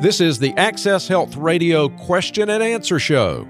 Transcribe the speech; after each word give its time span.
This 0.00 0.20
is 0.20 0.38
the 0.38 0.52
Access 0.58 1.08
Health 1.08 1.36
Radio 1.36 1.88
question 1.88 2.50
and 2.50 2.62
answer 2.62 2.98
show. 2.98 3.48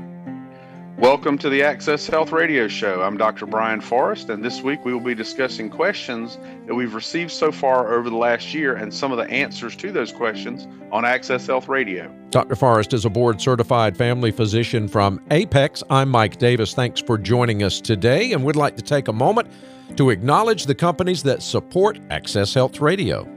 Welcome 0.96 1.38
to 1.38 1.50
the 1.50 1.64
Access 1.64 2.06
Health 2.06 2.30
Radio 2.30 2.68
Show. 2.68 3.02
I'm 3.02 3.16
Dr. 3.16 3.46
Brian 3.46 3.80
Forrest, 3.80 4.30
and 4.30 4.44
this 4.44 4.62
week 4.62 4.84
we 4.84 4.92
will 4.92 5.00
be 5.00 5.14
discussing 5.14 5.68
questions 5.68 6.38
that 6.66 6.74
we've 6.76 6.94
received 6.94 7.32
so 7.32 7.50
far 7.50 7.92
over 7.92 8.08
the 8.08 8.16
last 8.16 8.54
year 8.54 8.76
and 8.76 8.94
some 8.94 9.10
of 9.10 9.18
the 9.18 9.28
answers 9.28 9.74
to 9.74 9.90
those 9.90 10.12
questions 10.12 10.68
on 10.92 11.04
Access 11.04 11.48
Health 11.48 11.66
Radio. 11.66 12.14
Dr. 12.30 12.54
Forrest 12.54 12.94
is 12.94 13.04
a 13.04 13.10
board 13.10 13.40
certified 13.40 13.96
family 13.96 14.30
physician 14.30 14.86
from 14.86 15.20
Apex. 15.32 15.82
I'm 15.90 16.08
Mike 16.08 16.38
Davis. 16.38 16.74
Thanks 16.74 17.00
for 17.00 17.18
joining 17.18 17.64
us 17.64 17.80
today, 17.80 18.32
and 18.32 18.44
we'd 18.44 18.54
like 18.54 18.76
to 18.76 18.82
take 18.82 19.08
a 19.08 19.12
moment 19.12 19.48
to 19.96 20.10
acknowledge 20.10 20.66
the 20.66 20.76
companies 20.76 21.24
that 21.24 21.42
support 21.42 21.98
Access 22.08 22.54
Health 22.54 22.80
Radio. 22.80 23.35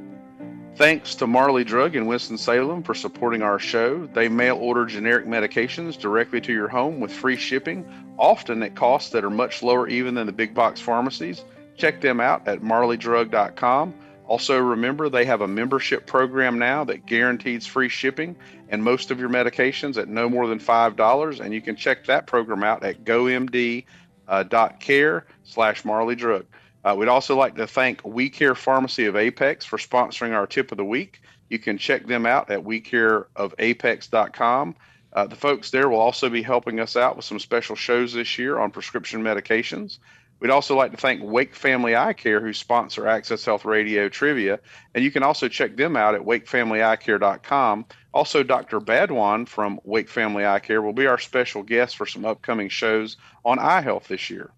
Thanks 0.80 1.14
to 1.16 1.27
Marley 1.27 1.66
Drug 1.66 1.98
in 1.98 2.05
Winston-Salem 2.05 2.84
for 2.84 2.93
supporting 2.93 3.41
our 3.41 3.59
show. 3.59 4.06
They 4.14 4.29
mail 4.29 4.56
order 4.56 4.86
generic 4.86 5.25
medications 5.25 6.00
directly 6.00 6.39
to 6.39 6.54
your 6.54 6.69
home 6.69 7.02
with 7.02 7.11
free 7.11 7.36
shipping, 7.36 7.86
often 8.18 8.64
at 8.64 8.75
costs 8.75 9.10
that 9.10 9.25
are 9.25 9.29
much 9.29 9.61
lower 9.61 9.89
even 9.89 10.15
than 10.15 10.25
the 10.25 10.32
big 10.32 10.54
box 10.54 10.79
pharmacies. 10.79 11.43
Check 11.75 12.00
them 12.00 12.21
out 12.21 12.47
at 12.47 12.61
marleydrug.com. 12.61 13.93
Also, 14.25 14.57
remember 14.57 15.10
they 15.10 15.25
have 15.25 15.42
a 15.42 15.47
membership 15.50 16.05
program 16.07 16.57
now 16.57 16.86
that 16.86 17.05
guarantees 17.05 17.66
free 17.66 17.89
shipping 17.89 18.38
and 18.69 18.82
most 18.82 19.11
of 19.11 19.19
your 19.19 19.27
medications 19.27 19.97
at 19.97 20.07
no 20.07 20.30
more 20.30 20.47
than 20.47 20.60
$5. 20.60 21.39
And 21.41 21.54
you 21.54 21.60
can 21.60 21.75
check 21.75 22.05
that 22.05 22.25
program 22.25 22.64
out 22.64 22.86
at 22.86 23.04
gomd.care 23.04 23.83
uh, 24.30 25.33
slash 25.43 25.83
marleydrug. 25.83 26.46
Uh, 26.83 26.96
we'd 26.97 27.10
also 27.10 27.36
like 27.36 27.56
to 27.56 27.68
thank 27.68 28.04
We 28.06 28.29
Care 28.29 28.56
Pharmacy 28.56 29.06
of 29.06 29.15
Apex 29.15 29.65
for 29.65 29.78
sponsoring 29.78 30.33
our 30.33 30.47
tip 30.47 30.71
of 30.71 30.78
the 30.78 30.86
week. 30.86 31.21
You 31.50 31.60
can 31.60 31.78
check 31.78 32.08
them 32.08 32.25
out 32.25 32.50
at 32.50 32.64
wecareofapex.com. 32.64 34.75
Uh, 35.11 35.25
the 35.25 35.36
folks 35.36 35.72
there 35.72 35.89
will 35.89 36.00
also 36.00 36.30
be 36.30 36.44
helping 36.44 36.80
us 36.80 36.95
out 36.95 37.16
with 37.16 37.25
some 37.25 37.39
special 37.39 37.75
shows 37.75 38.13
this 38.13 38.38
year 38.38 38.59
on 38.59 38.72
prescription 38.72 39.23
medications. 39.23 39.97
We'd 40.39 40.52
also 40.52 40.77
like 40.77 40.91
to 40.91 40.97
thank 40.97 41.22
Wake 41.22 41.53
Family 41.53 41.97
Eye 41.97 42.13
Care, 42.13 42.39
who 42.39 42.53
sponsor 42.53 43.07
Access 43.07 43.44
Health 43.44 43.66
Radio 43.66 44.07
Trivia. 44.07 44.59
And 44.95 45.03
you 45.03 45.11
can 45.11 45.23
also 45.23 45.50
check 45.50 45.75
them 45.75 45.97
out 45.97 46.16
at 46.16 46.22
wakefamilyeyecare.com. 46.22 47.85
Also, 48.13 48.44
Dr. 48.44 48.80
Badwan 48.80 49.47
from 49.47 49.81
Wake 49.83 50.09
Family 50.09 50.45
Eye 50.45 50.59
Care 50.59 50.81
will 50.81 50.94
be 50.94 51.07
our 51.07 51.19
special 51.19 51.61
guest 51.61 51.97
for 51.97 52.05
some 52.05 52.23
upcoming 52.23 52.69
shows 52.69 53.17
on 53.44 53.59
eye 53.59 53.81
health 53.81 54.07
this 54.07 54.30
year. 54.30 54.52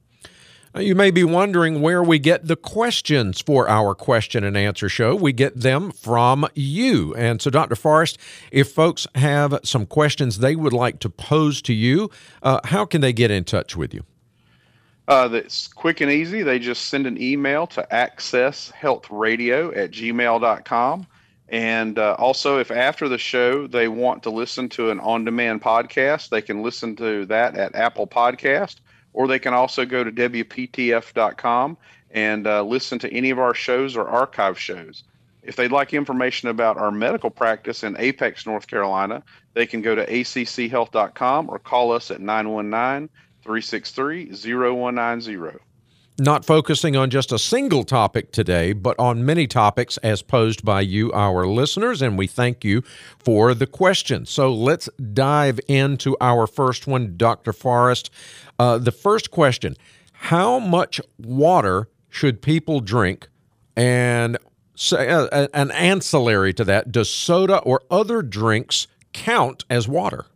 You 0.73 0.95
may 0.95 1.11
be 1.11 1.25
wondering 1.25 1.81
where 1.81 2.01
we 2.01 2.17
get 2.17 2.47
the 2.47 2.55
questions 2.55 3.41
for 3.41 3.67
our 3.67 3.93
question 3.93 4.45
and 4.45 4.55
answer 4.55 4.87
show. 4.87 5.13
We 5.15 5.33
get 5.33 5.59
them 5.59 5.91
from 5.91 6.47
you. 6.55 7.13
And 7.15 7.41
so, 7.41 7.49
Dr. 7.49 7.75
Forrest, 7.75 8.17
if 8.51 8.71
folks 8.71 9.05
have 9.15 9.59
some 9.63 9.85
questions 9.85 10.37
they 10.37 10.55
would 10.55 10.71
like 10.71 10.99
to 10.99 11.09
pose 11.09 11.61
to 11.63 11.73
you, 11.73 12.09
uh, 12.41 12.61
how 12.63 12.85
can 12.85 13.01
they 13.01 13.11
get 13.11 13.31
in 13.31 13.43
touch 13.43 13.75
with 13.75 13.93
you? 13.93 14.05
Uh, 15.09 15.27
that's 15.27 15.67
quick 15.67 15.99
and 15.99 16.09
easy. 16.09 16.41
They 16.41 16.57
just 16.57 16.85
send 16.85 17.05
an 17.05 17.21
email 17.21 17.67
to 17.67 17.85
accesshealthradio 17.91 19.75
at 19.75 19.91
gmail.com. 19.91 21.07
And 21.49 21.99
uh, 21.99 22.15
also, 22.17 22.59
if 22.59 22.71
after 22.71 23.09
the 23.09 23.17
show 23.17 23.67
they 23.67 23.89
want 23.89 24.23
to 24.23 24.29
listen 24.29 24.69
to 24.69 24.89
an 24.89 25.01
on 25.01 25.25
demand 25.25 25.61
podcast, 25.61 26.29
they 26.29 26.41
can 26.41 26.63
listen 26.63 26.95
to 26.95 27.25
that 27.25 27.57
at 27.57 27.75
Apple 27.75 28.07
Podcast 28.07 28.77
or 29.13 29.27
they 29.27 29.39
can 29.39 29.53
also 29.53 29.85
go 29.85 30.03
to 30.03 30.11
WPTF.com 30.11 31.77
and 32.11 32.47
uh, 32.47 32.63
listen 32.63 32.99
to 32.99 33.13
any 33.13 33.29
of 33.29 33.39
our 33.39 33.53
shows 33.53 33.95
or 33.95 34.07
archive 34.07 34.59
shows. 34.59 35.03
If 35.43 35.55
they'd 35.55 35.71
like 35.71 35.93
information 35.93 36.49
about 36.49 36.77
our 36.77 36.91
medical 36.91 37.29
practice 37.29 37.83
in 37.83 37.95
Apex, 37.97 38.45
North 38.45 38.67
Carolina, 38.67 39.23
they 39.53 39.65
can 39.65 39.81
go 39.81 39.95
to 39.95 40.05
acchealth.com 40.05 41.49
or 41.49 41.57
call 41.57 41.91
us 41.91 42.11
at 42.11 42.21
919 42.21 43.09
363 43.43 44.25
0190 44.27 45.37
not 46.21 46.45
focusing 46.45 46.95
on 46.95 47.09
just 47.09 47.31
a 47.31 47.39
single 47.39 47.83
topic 47.83 48.31
today, 48.31 48.73
but 48.73 48.97
on 48.99 49.25
many 49.25 49.47
topics 49.47 49.97
as 49.97 50.21
posed 50.21 50.63
by 50.63 50.79
you, 50.79 51.11
our 51.13 51.47
listeners, 51.47 51.99
and 52.01 52.15
we 52.15 52.27
thank 52.27 52.63
you 52.63 52.83
for 53.17 53.55
the 53.55 53.65
question. 53.65 54.27
So 54.27 54.53
let's 54.53 54.87
dive 55.13 55.59
into 55.67 56.15
our 56.21 56.45
first 56.45 56.85
one, 56.85 57.17
Dr. 57.17 57.51
Forrest. 57.51 58.11
Uh, 58.59 58.77
the 58.77 58.91
first 58.91 59.31
question 59.31 59.75
How 60.13 60.59
much 60.59 61.01
water 61.17 61.89
should 62.07 62.43
people 62.43 62.81
drink? 62.81 63.27
And 63.75 64.37
say, 64.75 65.09
uh, 65.09 65.47
an 65.53 65.71
ancillary 65.71 66.53
to 66.53 66.63
that, 66.65 66.91
does 66.91 67.09
soda 67.09 67.57
or 67.59 67.81
other 67.89 68.21
drinks 68.21 68.85
count 69.11 69.65
as 69.71 69.87
water? 69.87 70.27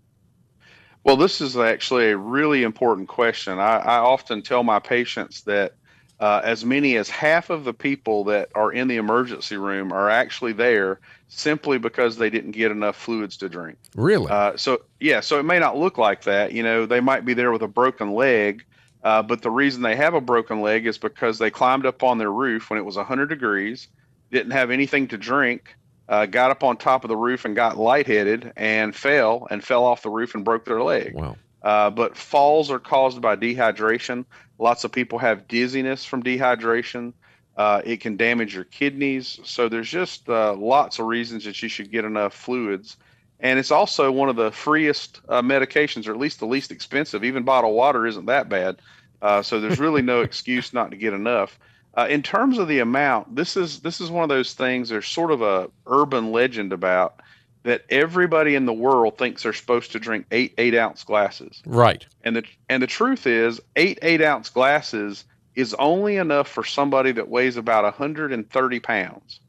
Well, 1.06 1.18
this 1.18 1.40
is 1.40 1.56
actually 1.56 2.10
a 2.10 2.18
really 2.18 2.64
important 2.64 3.08
question. 3.08 3.60
I, 3.60 3.78
I 3.78 3.98
often 3.98 4.42
tell 4.42 4.64
my 4.64 4.80
patients 4.80 5.42
that 5.44 5.74
uh, 6.20 6.42
as 6.44 6.66
many 6.66 6.98
as 6.98 7.10
half 7.10 7.52
of 7.52 7.64
the 7.64 7.76
people 7.76 8.24
that 8.24 8.50
are 8.56 8.72
in 8.72 8.88
the 8.88 8.96
emergency 8.96 9.56
room 9.56 9.94
are 9.94 10.10
actually 10.10 10.54
there 10.54 11.00
simply 11.28 11.78
because 11.78 12.18
they 12.18 12.32
didn't 12.32 12.52
get 12.52 12.72
enough 12.72 12.96
fluids 12.96 13.38
to 13.38 13.50
drink. 13.50 13.78
Really? 13.96 14.32
Uh, 14.32 14.58
so, 14.58 14.82
yeah, 15.00 15.20
so 15.20 15.40
it 15.40 15.44
may 15.44 15.60
not 15.60 15.78
look 15.78 16.00
like 16.00 16.24
that. 16.24 16.54
You 16.54 16.64
know, 16.64 16.88
they 16.88 17.02
might 17.02 17.24
be 17.24 17.36
there 17.36 17.52
with 17.52 17.62
a 17.62 17.68
broken 17.68 18.14
leg, 18.16 18.66
uh, 19.04 19.22
but 19.22 19.44
the 19.44 19.52
reason 19.52 19.84
they 19.84 19.96
have 19.96 20.16
a 20.16 20.22
broken 20.22 20.62
leg 20.62 20.88
is 20.88 20.98
because 20.98 21.38
they 21.38 21.52
climbed 21.52 21.86
up 21.86 22.02
on 22.02 22.18
their 22.18 22.32
roof 22.32 22.72
when 22.72 22.80
it 22.80 22.86
was 22.86 22.98
100 22.98 23.28
degrees, 23.28 23.90
didn't 24.32 24.54
have 24.54 24.72
anything 24.72 25.08
to 25.10 25.20
drink, 25.20 25.76
uh, 26.08 26.26
got 26.26 26.52
up 26.52 26.64
on 26.64 26.78
top 26.78 27.04
of 27.04 27.10
the 27.10 27.18
roof 27.18 27.46
and 27.46 27.56
got 27.56 27.78
lightheaded 27.78 28.54
and 28.56 28.96
fell 28.96 29.48
and 29.50 29.64
fell 29.64 29.84
off 29.84 30.04
the 30.04 30.10
roof 30.10 30.36
and 30.36 30.46
broke 30.46 30.66
their 30.66 30.82
leg. 30.82 31.14
Wow. 31.16 31.38
Uh, 31.64 31.90
but 31.90 32.16
falls 32.16 32.70
are 32.70 32.80
caused 32.80 33.22
by 33.22 33.36
dehydration. 33.36 34.26
Lots 34.60 34.84
of 34.84 34.92
people 34.92 35.18
have 35.20 35.48
dizziness 35.48 36.06
from 36.06 36.22
dehydration. 36.22 37.14
Uh, 37.58 37.82
it 37.84 38.02
can 38.02 38.18
damage 38.18 38.54
your 38.54 38.66
kidneys. 38.66 39.40
So 39.44 39.68
there's 39.68 39.90
just 39.90 40.30
uh, 40.30 40.54
lots 40.54 41.00
of 41.00 41.08
reasons 41.08 41.46
that 41.46 41.62
you 41.64 41.70
should 41.70 41.92
get 41.92 42.06
enough 42.06 42.34
fluids. 42.34 42.98
And 43.40 43.58
it's 43.58 43.72
also 43.72 44.12
one 44.12 44.30
of 44.30 44.36
the 44.36 44.52
freest 44.52 45.22
uh, 45.28 45.42
medications, 45.42 46.08
or 46.08 46.12
at 46.12 46.20
least 46.20 46.40
the 46.40 46.46
least 46.46 46.72
expensive. 46.72 47.24
Even 47.24 47.44
bottled 47.44 47.76
water 47.76 48.06
isn't 48.06 48.28
that 48.28 48.48
bad. 48.48 48.78
Uh, 49.22 49.42
so 49.42 49.60
there's 49.60 49.80
really 49.80 50.02
no 50.02 50.22
excuse 50.22 50.74
not 50.74 50.92
to 50.92 50.98
get 50.98 51.14
enough. 51.14 51.58
Uh, 51.98 52.08
in 52.10 52.22
terms 52.22 52.58
of 52.58 52.68
the 52.68 52.80
amount, 52.80 53.36
this 53.36 53.56
is 53.56 53.80
this 53.80 54.02
is 54.02 54.12
one 54.12 54.24
of 54.24 54.30
those 54.30 54.54
things. 54.54 54.90
There's 54.90 55.08
sort 55.08 55.32
of 55.32 55.42
a 55.42 55.70
urban 55.88 56.32
legend 56.32 56.74
about 56.74 57.22
that 57.64 57.84
everybody 57.90 58.54
in 58.56 58.66
the 58.66 58.74
world 58.74 59.18
thinks 59.18 59.44
they're 59.44 59.54
supposed 59.54 59.92
to 59.94 60.00
drink 60.00 60.26
eight 60.32 60.54
eight 60.58 60.76
ounce 60.76 61.04
glasses. 61.04 61.62
Right. 61.66 62.06
And 62.24 62.36
the 62.36 62.44
and 62.70 62.84
the 62.84 62.88
truth 62.88 63.26
is, 63.26 63.62
eight 63.76 63.98
eight 64.02 64.22
ounce 64.22 64.50
glasses 64.50 65.26
is 65.56 65.74
only 65.76 66.18
enough 66.18 66.48
for 66.48 66.64
somebody 66.64 67.12
that 67.14 67.30
weighs 67.30 67.58
about 67.58 67.86
130 67.86 68.80
pounds. 68.82 69.40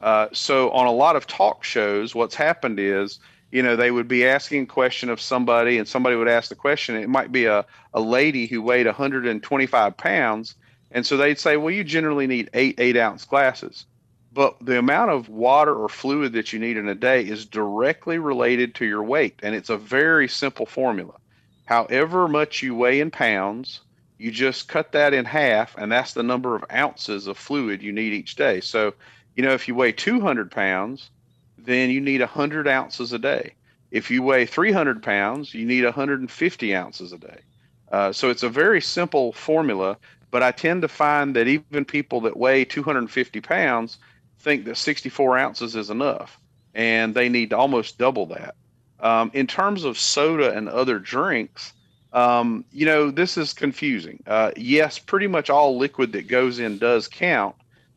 Uh, 0.00 0.26
so 0.32 0.70
on 0.70 0.86
a 0.86 0.92
lot 0.92 1.14
of 1.14 1.26
talk 1.26 1.62
shows, 1.62 2.14
what's 2.14 2.34
happened 2.34 2.80
is, 2.80 3.20
you 3.52 3.62
know, 3.62 3.76
they 3.76 3.92
would 3.92 4.08
be 4.08 4.26
asking 4.26 4.64
a 4.64 4.66
question 4.66 5.08
of 5.08 5.20
somebody, 5.20 5.78
and 5.78 5.86
somebody 5.86 6.16
would 6.16 6.28
ask 6.28 6.48
the 6.48 6.56
question. 6.56 6.96
It 6.96 7.08
might 7.08 7.30
be 7.30 7.44
a, 7.44 7.64
a 7.94 8.00
lady 8.00 8.46
who 8.46 8.60
weighed 8.60 8.86
125 8.86 9.96
pounds, 9.96 10.56
and 10.92 11.04
so 11.04 11.16
they'd 11.16 11.38
say, 11.38 11.56
well, 11.56 11.74
you 11.74 11.84
generally 11.84 12.26
need 12.26 12.50
eight 12.54 12.78
eight 12.78 12.96
ounce 12.96 13.24
glasses. 13.24 13.86
But 14.32 14.56
the 14.64 14.78
amount 14.78 15.10
of 15.10 15.28
water 15.28 15.74
or 15.74 15.88
fluid 15.88 16.32
that 16.32 16.52
you 16.52 16.58
need 16.58 16.78
in 16.78 16.88
a 16.88 16.94
day 16.94 17.22
is 17.22 17.44
directly 17.44 18.18
related 18.18 18.74
to 18.76 18.86
your 18.86 19.02
weight, 19.02 19.38
and 19.42 19.54
it's 19.54 19.68
a 19.68 19.76
very 19.76 20.26
simple 20.26 20.64
formula. 20.64 21.14
However 21.66 22.26
much 22.28 22.62
you 22.62 22.74
weigh 22.74 23.00
in 23.00 23.10
pounds, 23.10 23.80
you 24.18 24.30
just 24.30 24.68
cut 24.68 24.92
that 24.92 25.12
in 25.12 25.24
half, 25.24 25.76
and 25.76 25.90
that's 25.90 26.14
the 26.14 26.22
number 26.22 26.54
of 26.54 26.64
ounces 26.72 27.26
of 27.26 27.36
fluid 27.36 27.82
you 27.82 27.92
need 27.92 28.12
each 28.12 28.36
day. 28.36 28.60
So, 28.60 28.94
you 29.36 29.42
know, 29.42 29.52
if 29.52 29.68
you 29.68 29.74
weigh 29.74 29.92
200 29.92 30.50
pounds, 30.50 31.10
then 31.58 31.90
you 31.90 32.00
need 32.00 32.20
100 32.20 32.68
ounces 32.68 33.12
a 33.12 33.18
day. 33.18 33.54
If 33.90 34.10
you 34.10 34.22
weigh 34.22 34.46
300 34.46 35.02
pounds, 35.02 35.52
you 35.52 35.66
need 35.66 35.84
150 35.84 36.74
ounces 36.74 37.12
a 37.12 37.18
day. 37.18 37.40
Uh, 37.90 38.12
so 38.12 38.30
it's 38.30 38.42
a 38.42 38.48
very 38.48 38.80
simple 38.80 39.32
formula, 39.32 39.98
but 40.32 40.42
I 40.42 40.50
tend 40.50 40.82
to 40.82 40.88
find 40.88 41.36
that 41.36 41.46
even 41.46 41.84
people 41.84 42.22
that 42.22 42.36
weigh 42.36 42.64
250 42.64 43.40
pounds 43.42 43.98
think 44.40 44.64
that 44.64 44.78
64 44.78 45.38
ounces 45.38 45.76
is 45.76 45.90
enough, 45.90 46.40
and 46.74 47.14
they 47.14 47.28
need 47.28 47.50
to 47.50 47.58
almost 47.58 47.98
double 47.98 48.26
that. 48.26 48.56
Um, 48.98 49.30
in 49.34 49.46
terms 49.46 49.84
of 49.84 49.98
soda 49.98 50.56
and 50.56 50.68
other 50.68 50.98
drinks, 50.98 51.74
um, 52.14 52.64
you 52.72 52.86
know, 52.86 53.10
this 53.10 53.36
is 53.36 53.52
confusing. 53.52 54.22
Uh, 54.26 54.52
yes, 54.56 54.98
pretty 54.98 55.26
much 55.26 55.50
all 55.50 55.76
liquid 55.76 56.12
that 56.12 56.28
goes 56.28 56.58
in 56.58 56.78
does 56.78 57.08
count. 57.08 57.54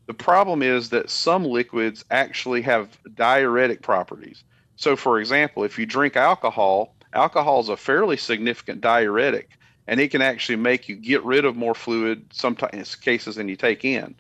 The 0.08 0.14
problem 0.14 0.62
is 0.62 0.90
that 0.90 1.10
some 1.10 1.46
liquids 1.46 2.04
actually 2.12 2.62
have 2.64 2.98
diuretic 3.16 3.82
properties. 3.82 4.44
So, 4.76 4.98
for 4.98 5.20
example, 5.20 5.64
if 5.64 5.80
you 5.80 5.86
drink 5.86 6.18
alcohol, 6.18 6.96
alcohol 7.14 7.62
is 7.62 7.70
a 7.70 7.78
fairly 7.78 8.18
significant 8.18 8.82
diuretic, 8.82 9.52
and 9.88 10.00
it 10.00 10.12
can 10.12 10.22
actually 10.22 10.56
make 10.58 10.90
you 10.90 10.96
get 10.96 11.24
rid 11.24 11.46
of 11.46 11.56
more 11.56 11.76
fluid 11.76 12.26
sometimes 12.32 12.96
cases 12.96 13.36
than 13.36 13.48
you 13.48 13.56
take 13.56 13.86
in. 13.86 14.16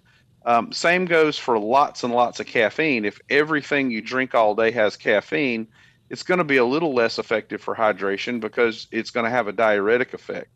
Um, 0.46 0.72
same 0.72 1.06
goes 1.06 1.40
for 1.40 1.58
lots 1.58 2.04
and 2.04 2.14
lots 2.14 2.40
of 2.40 2.46
caffeine. 2.46 3.04
If 3.04 3.20
everything 3.30 3.90
you 3.90 4.02
drink 4.02 4.36
all 4.36 4.54
day 4.54 4.72
has 4.72 4.96
caffeine, 4.96 5.68
it's 6.10 6.24
going 6.24 6.38
to 6.38 6.44
be 6.44 6.58
a 6.58 6.66
little 6.66 6.94
less 6.94 7.18
effective 7.18 7.62
for 7.62 7.76
hydration 7.76 8.40
because 8.40 8.88
it's 8.92 9.10
going 9.10 9.24
to 9.24 9.30
have 9.32 9.48
a 9.48 9.52
diuretic 9.52 10.14
effect. 10.14 10.50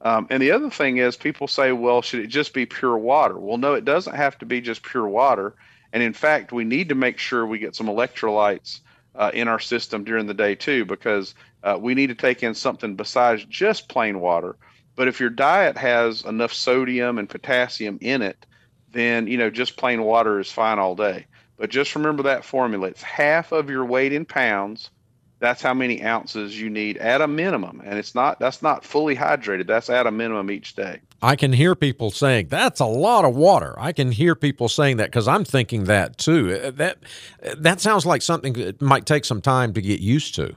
Um, 0.00 0.26
and 0.30 0.42
the 0.42 0.52
other 0.52 0.70
thing 0.70 0.98
is, 0.98 1.16
people 1.16 1.48
say, 1.48 1.72
well, 1.72 2.00
should 2.00 2.20
it 2.20 2.28
just 2.28 2.54
be 2.54 2.64
pure 2.64 2.96
water? 2.96 3.36
Well, 3.38 3.58
no, 3.58 3.74
it 3.74 3.84
doesn't 3.84 4.14
have 4.14 4.38
to 4.38 4.46
be 4.46 4.60
just 4.60 4.82
pure 4.82 5.08
water. 5.08 5.54
And 5.92 6.02
in 6.02 6.12
fact, 6.12 6.52
we 6.52 6.64
need 6.64 6.88
to 6.90 6.94
make 6.94 7.18
sure 7.18 7.46
we 7.46 7.58
get 7.58 7.74
some 7.74 7.86
electrolytes 7.86 8.80
uh, 9.14 9.30
in 9.32 9.48
our 9.48 9.60
system 9.60 10.04
during 10.04 10.26
the 10.26 10.34
day 10.34 10.54
too, 10.54 10.84
because 10.84 11.34
uh, 11.66 11.76
we 11.76 11.94
need 11.94 12.06
to 12.06 12.14
take 12.14 12.44
in 12.44 12.54
something 12.54 12.94
besides 12.94 13.44
just 13.46 13.88
plain 13.88 14.20
water. 14.20 14.56
But 14.94 15.08
if 15.08 15.18
your 15.18 15.30
diet 15.30 15.76
has 15.76 16.24
enough 16.24 16.52
sodium 16.52 17.18
and 17.18 17.28
potassium 17.28 17.98
in 18.00 18.22
it, 18.22 18.46
then 18.92 19.26
you 19.26 19.36
know 19.36 19.50
just 19.50 19.76
plain 19.76 20.02
water 20.04 20.38
is 20.38 20.50
fine 20.50 20.78
all 20.78 20.94
day. 20.94 21.26
But 21.58 21.70
just 21.70 21.96
remember 21.96 22.22
that 22.22 22.44
formula. 22.44 22.86
It's 22.86 23.02
half 23.02 23.50
of 23.50 23.68
your 23.68 23.84
weight 23.84 24.12
in 24.12 24.24
pounds. 24.24 24.90
That's 25.38 25.60
how 25.60 25.74
many 25.74 26.02
ounces 26.02 26.58
you 26.58 26.70
need 26.70 26.96
at 26.98 27.20
a 27.20 27.26
minimum. 27.26 27.82
And 27.84 27.98
it's 27.98 28.14
not 28.14 28.38
that's 28.38 28.62
not 28.62 28.84
fully 28.84 29.16
hydrated. 29.16 29.66
That's 29.66 29.90
at 29.90 30.06
a 30.06 30.12
minimum 30.12 30.52
each 30.52 30.76
day. 30.76 31.00
I 31.20 31.34
can 31.34 31.52
hear 31.52 31.74
people 31.74 32.12
saying 32.12 32.46
that's 32.48 32.78
a 32.78 32.86
lot 32.86 33.24
of 33.24 33.34
water. 33.34 33.74
I 33.76 33.90
can 33.90 34.12
hear 34.12 34.36
people 34.36 34.68
saying 34.68 34.98
that 34.98 35.06
because 35.06 35.26
I'm 35.26 35.44
thinking 35.44 35.84
that 35.84 36.16
too. 36.16 36.60
Uh, 36.62 36.70
that 36.70 36.98
that 37.58 37.80
sounds 37.80 38.06
like 38.06 38.22
something 38.22 38.52
that 38.52 38.80
might 38.80 39.04
take 39.04 39.24
some 39.24 39.40
time 39.40 39.72
to 39.74 39.82
get 39.82 40.00
used 40.00 40.36
to. 40.36 40.54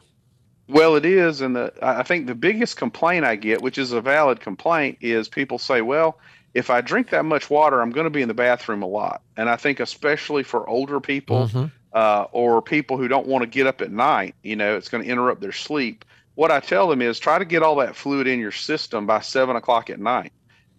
Well, 0.70 0.96
it 0.96 1.04
is, 1.04 1.42
and 1.42 1.56
the, 1.56 1.74
I 1.82 2.04
think 2.04 2.28
the 2.28 2.36
biggest 2.36 2.78
complaint 2.78 3.26
I 3.26 3.36
get, 3.36 3.62
which 3.62 3.78
is 3.78 3.92
a 3.92 4.02
valid 4.02 4.40
complaint, 4.40 5.00
is 5.02 5.28
people 5.28 5.58
say, 5.58 5.82
"Well, 5.82 6.20
if 6.54 6.70
I 6.70 6.82
drink 6.82 7.10
that 7.10 7.26
much 7.26 7.50
water, 7.50 7.82
I'm 7.82 7.92
going 7.92 8.06
to 8.06 8.12
be 8.12 8.22
in 8.22 8.28
the 8.28 8.34
bathroom 8.34 8.82
a 8.82 8.88
lot. 8.88 9.22
And 9.38 9.50
I 9.50 9.56
think, 9.56 9.80
especially 9.80 10.44
for 10.44 10.68
older 10.68 11.00
people 11.00 11.48
mm-hmm. 11.48 11.66
uh, 11.94 12.26
or 12.32 12.62
people 12.62 12.98
who 12.98 13.08
don't 13.08 13.28
want 13.28 13.44
to 13.44 13.48
get 13.48 13.68
up 13.68 13.82
at 13.82 13.92
night, 13.92 14.36
you 14.44 14.56
know, 14.56 14.76
it's 14.76 14.90
going 14.90 15.04
to 15.04 15.10
interrupt 15.10 15.42
their 15.42 15.52
sleep. 15.52 16.06
What 16.36 16.52
I 16.52 16.60
tell 16.60 16.88
them 16.88 17.02
is 17.02 17.20
try 17.20 17.38
to 17.38 17.46
get 17.46 17.64
all 17.64 17.76
that 17.78 17.96
fluid 17.96 18.28
in 18.28 18.40
your 18.40 18.52
system 18.52 19.06
by 19.06 19.20
seven 19.20 19.56
o'clock 19.56 19.90
at 19.90 20.00
night. 20.00 20.32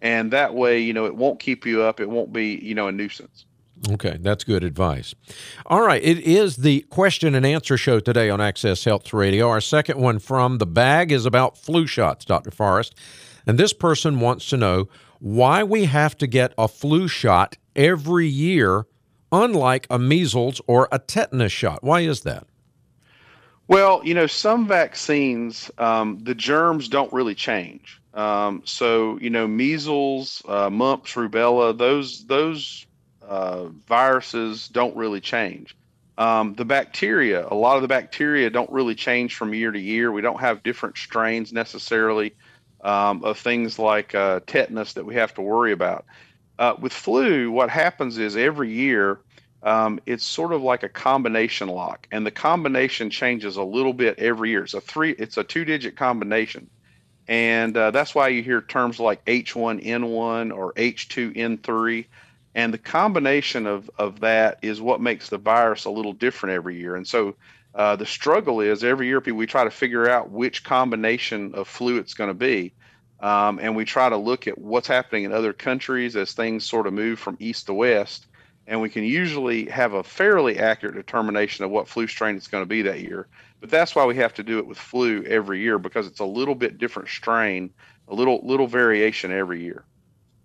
And 0.03 0.31
that 0.33 0.55
way, 0.55 0.81
you 0.81 0.95
know, 0.95 1.05
it 1.05 1.15
won't 1.15 1.39
keep 1.39 1.67
you 1.67 1.83
up. 1.83 2.01
It 2.01 2.09
won't 2.09 2.33
be, 2.33 2.55
you 2.55 2.75
know, 2.75 2.89
a 2.89 2.93
nuisance. 2.93 3.45
Okay, 3.89 4.19
that's 4.21 4.45
good 4.45 4.63
advice. 4.63 5.15
All 5.67 5.81
right, 5.81 6.03
it 6.03 6.19
is 6.19 6.57
the 6.57 6.83
question 6.91 7.35
and 7.35 7.47
answer 7.47 7.79
show 7.79 7.99
today 7.99 8.29
on 8.29 8.41
Access 8.41 8.85
Health 8.85 9.13
Radio. 9.15 9.49
Our 9.49 9.61
second 9.61 9.99
one 9.99 10.19
from 10.19 10.59
the 10.59 10.67
bag 10.67 11.11
is 11.11 11.25
about 11.25 11.57
flu 11.57 11.87
shots, 11.87 12.27
Dr. 12.27 12.51
Forrest. 12.51 12.95
And 13.47 13.59
this 13.59 13.73
person 13.73 14.21
wants 14.21 14.49
to 14.51 14.59
know 14.59 14.89
why 15.19 15.63
we 15.63 15.85
have 15.87 16.17
to 16.19 16.27
get 16.27 16.53
a 16.59 16.69
flu 16.69 17.09
shot 17.09 17.57
every 17.75 18.27
year, 18.27 18.87
unlike 19.33 19.87
a 19.89 19.99
measles 19.99 20.61
or 20.67 20.89
a 20.93 20.99
tetanus 20.99 21.53
shot. 21.53 21.83
Why 21.83 22.01
is 22.01 22.21
that? 22.23 22.47
Well, 23.67 24.03
you 24.05 24.15
know, 24.15 24.27
some 24.27 24.67
vaccines, 24.67 25.71
um, 25.79 26.19
the 26.23 26.35
germs 26.35 26.89
don't 26.89 27.13
really 27.13 27.35
change. 27.35 28.01
Um, 28.13 28.63
so, 28.65 29.19
you 29.21 29.31
know, 29.31 29.47
measles, 29.47 30.43
uh, 30.49 30.69
mumps, 30.69 31.15
rubella, 31.15 31.77
those 31.77 32.27
those 32.27 32.87
uh, 33.31 33.67
viruses 33.87 34.69
don't 34.69 34.97
really 34.97 35.21
change. 35.21 35.77
Um, 36.19 36.55
the 36.55 36.65
bacteria, 36.65 37.47
a 37.49 37.55
lot 37.55 37.77
of 37.77 37.83
the 37.83 37.89
bacteria 37.89 38.51
don't 38.51 38.71
really 38.71 38.97
change 38.97 39.37
from 39.37 39.55
year 39.55 39.71
to 39.71 39.79
year. 39.79 40.13
We 40.13 40.21
don't 40.21 40.41
have 40.41 40.63
different 40.65 40.99
strains 40.99 41.53
necessarily 41.53 42.35
um, 42.83 43.25
of 43.25 43.39
things 43.39 43.79
like 43.79 44.15
uh, 44.15 44.41
tetanus 44.47 44.95
that 44.95 45.07
we 45.07 45.15
have 45.15 45.33
to 45.35 45.43
worry 45.43 45.73
about. 45.73 46.05
Uh, 46.59 46.75
with 46.79 46.93
flu, 46.93 47.51
what 47.51 47.71
happens 47.71 48.19
is 48.19 48.37
every 48.37 48.71
year 48.73 49.21
um, 49.63 50.01
it's 50.07 50.25
sort 50.25 50.53
of 50.53 50.63
like 50.63 50.83
a 50.83 50.89
combination 50.89 51.69
lock, 51.69 52.09
and 52.11 52.27
the 52.27 52.31
combination 52.31 53.11
changes 53.11 53.57
a 53.57 53.63
little 53.63 53.93
bit 53.93 54.19
every 54.19 54.51
year. 54.51 54.65
It's 54.65 54.75
a 54.75 54.81
three, 54.81 55.13
it's 55.13 55.37
a 55.37 55.45
two-digit 55.45 55.97
combination, 55.97 56.69
and 57.29 57.77
uh, 57.77 57.93
that's 57.93 58.15
why 58.15 58.29
you 58.29 58.43
hear 58.43 58.61
terms 58.61 58.99
like 58.99 59.25
H1N1 59.27 60.55
or 60.55 60.73
H2N3. 60.73 62.07
And 62.55 62.75
the 62.75 62.79
combination 62.79 63.67
of, 63.67 63.91
of 63.99 64.21
that 64.21 64.59
is 64.63 64.81
what 64.81 65.01
makes 65.01 65.29
the 65.29 65.39
virus 65.39 65.85
a 65.85 65.91
little 65.91 66.13
different 66.13 66.55
every 66.55 66.77
year. 66.77 66.97
And 66.97 67.07
so 67.07 67.37
uh, 67.75 67.97
the 67.97 68.07
struggle 68.07 68.61
is 68.61 68.83
every 68.83 69.07
year 69.07 69.21
we 69.21 69.47
try 69.47 69.65
to 69.65 69.71
figure 69.71 70.09
out 70.09 70.31
which 70.31 70.65
combination 70.65 71.55
of 71.55 71.69
flu 71.69 71.99
it's 71.99 72.15
going 72.15 72.31
to 72.31 72.35
be. 72.35 72.73
Um, 73.21 73.61
and 73.61 73.77
we 73.77 73.85
try 73.85 74.09
to 74.09 74.17
look 74.17 74.49
at 74.49 74.59
what's 74.59 74.89
happening 74.89 75.25
in 75.25 75.33
other 75.33 75.53
countries 75.53 76.17
as 76.17 76.33
things 76.33 76.65
sort 76.65 76.87
of 76.87 76.93
move 76.93 77.19
from 77.19 77.37
east 77.39 77.67
to 77.67 77.75
west. 77.75 78.27
And 78.67 78.81
we 78.81 78.89
can 78.89 79.05
usually 79.05 79.67
have 79.67 79.93
a 79.93 80.03
fairly 80.03 80.59
accurate 80.59 80.95
determination 80.95 81.65
of 81.65 81.71
what 81.71 81.89
flu 81.89 82.07
strain 82.07 82.37
it's 82.37 82.49
going 82.49 82.63
to 82.63 82.69
be 82.69 82.83
that 82.83 83.01
year. 83.01 83.27
But 83.61 83.71
that's 83.71 83.95
why 83.95 84.07
we 84.07 84.17
have 84.17 84.35
to 84.35 84.43
do 84.43 84.59
it 84.59 84.67
with 84.67 84.79
flu 84.79 85.23
every 85.25 85.61
year 85.61 85.79
because 85.79 86.07
it's 86.07 86.21
a 86.21 86.25
little 86.25 86.55
bit 86.55 86.79
different 86.79 87.09
strain, 87.09 87.71
a 88.09 88.15
little 88.15 88.41
little 88.43 88.67
variation 88.67 89.33
every 89.33 89.63
year. 89.63 89.85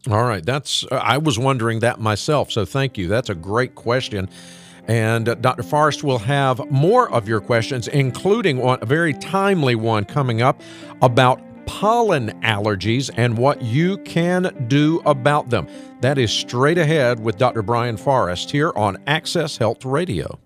All 0.10 0.24
right, 0.24 0.46
that's 0.46 0.86
I 0.92 1.18
was 1.18 1.40
wondering 1.40 1.80
that 1.80 2.00
myself. 2.00 2.52
So 2.52 2.64
thank 2.66 2.98
you. 2.98 3.08
That's 3.08 3.30
a 3.30 3.36
great 3.36 3.76
question. 3.76 4.30
And 4.88 5.28
uh, 5.28 5.36
Dr. 5.36 5.64
Forrest 5.64 6.04
will 6.04 6.20
have 6.20 6.70
more 6.70 7.10
of 7.12 7.28
your 7.28 7.42
questions, 7.42 7.88
including 7.88 8.58
one, 8.58 8.78
a 8.82 8.86
very 8.86 9.14
timely 9.14 9.74
one 9.74 10.06
coming 10.06 10.44
up 10.44 10.62
about 11.02 11.42
pollen 11.66 12.30
allergies 12.42 13.10
and 13.18 13.36
what 13.38 13.62
you 13.64 13.98
can 14.00 14.66
do 14.68 15.02
about 15.06 15.50
them. 15.50 15.68
That 16.02 16.20
is 16.20 16.32
straight 16.32 16.78
ahead 16.78 17.20
with 17.20 17.38
Dr. 17.38 17.64
Brian 17.64 17.98
Forrest 17.98 18.52
here 18.52 18.72
on 18.76 19.02
Access 19.08 19.58
Health 19.58 19.84
Radio. 19.86 20.40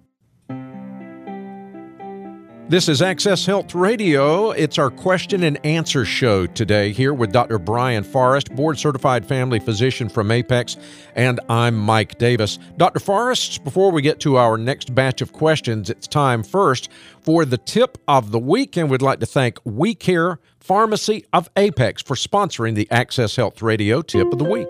This 2.70 2.88
is 2.88 3.02
Access 3.02 3.48
Health 3.48 3.74
Radio. 3.74 4.52
It's 4.52 4.78
our 4.78 4.92
question 4.92 5.42
and 5.42 5.58
answer 5.66 6.06
show 6.06 6.46
today 6.46 6.94
here 6.94 7.16
with 7.16 7.32
Dr. 7.32 7.58
Brian 7.58 8.04
Forrest, 8.04 8.56
board 8.56 8.78
certified 8.78 9.26
family 9.26 9.58
physician 9.58 10.08
from 10.08 10.30
Apex, 10.30 10.78
and 11.16 11.40
I'm 11.50 11.76
Mike 11.76 12.20
Davis. 12.20 12.60
Dr. 12.78 13.00
Forrest, 13.00 13.64
before 13.64 13.92
we 13.92 14.04
get 14.04 14.20
to 14.20 14.38
our 14.38 14.56
next 14.56 14.94
batch 14.94 15.24
of 15.24 15.34
questions, 15.34 15.90
it's 15.90 16.06
time 16.06 16.44
first 16.44 16.90
for 17.22 17.44
the 17.44 17.58
tip 17.58 17.98
of 18.08 18.30
the 18.30 18.38
week, 18.38 18.78
and 18.78 18.88
we'd 18.88 19.02
like 19.02 19.20
to 19.22 19.26
thank 19.26 19.58
We 19.64 19.96
Care 19.96 20.38
Pharmacy 20.60 21.26
of 21.34 21.50
Apex 21.58 22.04
for 22.04 22.14
sponsoring 22.14 22.76
the 22.76 22.88
Access 22.92 23.36
Health 23.36 23.64
Radio 23.64 24.04
tip 24.04 24.32
of 24.32 24.38
the 24.38 24.46
week. 24.46 24.70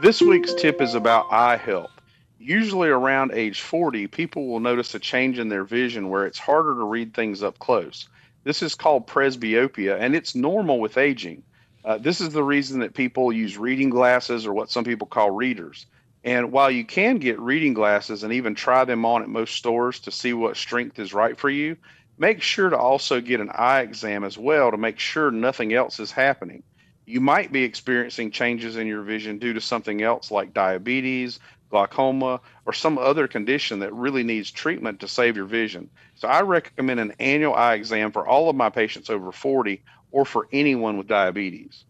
This 0.00 0.22
week's 0.22 0.54
tip 0.54 0.80
is 0.80 0.94
about 0.94 1.26
eye 1.32 1.56
health 1.56 1.97
usually 2.38 2.88
around 2.88 3.32
age 3.34 3.60
40, 3.60 4.06
people 4.06 4.46
will 4.46 4.60
notice 4.60 4.94
a 4.94 4.98
change 4.98 5.38
in 5.38 5.48
their 5.48 5.64
vision 5.64 6.08
where 6.08 6.26
it's 6.26 6.38
harder 6.38 6.74
to 6.74 6.84
read 6.84 7.14
things 7.14 7.42
up 7.42 7.58
close. 7.58 8.08
This 8.44 8.62
is 8.62 8.74
called 8.74 9.06
presbyopia, 9.06 9.98
and 9.98 10.14
it's 10.14 10.34
normal 10.34 10.80
with 10.80 10.96
aging. 10.96 11.42
Uh, 11.84 11.98
this 11.98 12.20
is 12.20 12.30
the 12.30 12.42
reason 12.42 12.80
that 12.80 12.94
people 12.94 13.32
use 13.32 13.58
reading 13.58 13.90
glasses 13.90 14.46
or 14.46 14.52
what 14.52 14.70
some 14.70 14.84
people 14.84 15.06
call 15.06 15.30
readers. 15.30 15.86
And 16.24 16.52
while 16.52 16.70
you 16.70 16.84
can 16.84 17.18
get 17.18 17.38
reading 17.38 17.74
glasses 17.74 18.22
and 18.22 18.32
even 18.32 18.54
try 18.54 18.84
them 18.84 19.04
on 19.04 19.22
at 19.22 19.28
most 19.28 19.54
stores 19.54 20.00
to 20.00 20.10
see 20.10 20.32
what 20.32 20.56
strength 20.56 20.98
is 20.98 21.14
right 21.14 21.38
for 21.38 21.48
you, 21.48 21.76
make 22.18 22.42
sure 22.42 22.70
to 22.70 22.76
also 22.76 23.20
get 23.20 23.40
an 23.40 23.50
eye 23.54 23.80
exam 23.80 24.24
as 24.24 24.36
well 24.36 24.70
to 24.70 24.76
make 24.76 24.98
sure 24.98 25.30
nothing 25.30 25.72
else 25.72 26.00
is 26.00 26.10
happening. 26.10 26.62
You 27.06 27.20
might 27.20 27.52
be 27.52 27.62
experiencing 27.62 28.32
changes 28.32 28.76
in 28.76 28.86
your 28.86 29.02
vision 29.02 29.38
due 29.38 29.54
to 29.54 29.60
something 29.60 30.02
else 30.02 30.30
like 30.30 30.52
diabetes, 30.52 31.38
glaucoma, 31.70 32.40
or 32.66 32.72
some 32.72 32.98
other 32.98 33.28
condition 33.28 33.80
that 33.80 33.92
really 33.92 34.22
needs 34.22 34.50
treatment 34.50 35.00
to 35.00 35.08
save 35.08 35.36
your 35.36 35.44
vision. 35.44 35.90
So 36.14 36.28
I 36.28 36.42
recommend 36.42 37.00
an 37.00 37.14
annual 37.20 37.54
eye 37.54 37.74
exam 37.74 38.12
for 38.12 38.26
all 38.26 38.48
of 38.48 38.56
my 38.56 38.70
patients 38.70 39.10
over 39.10 39.32
40 39.32 39.82
or 40.10 40.24
for 40.24 40.48
anyone 40.52 40.96
with 40.96 41.06
diabetes. 41.06 41.84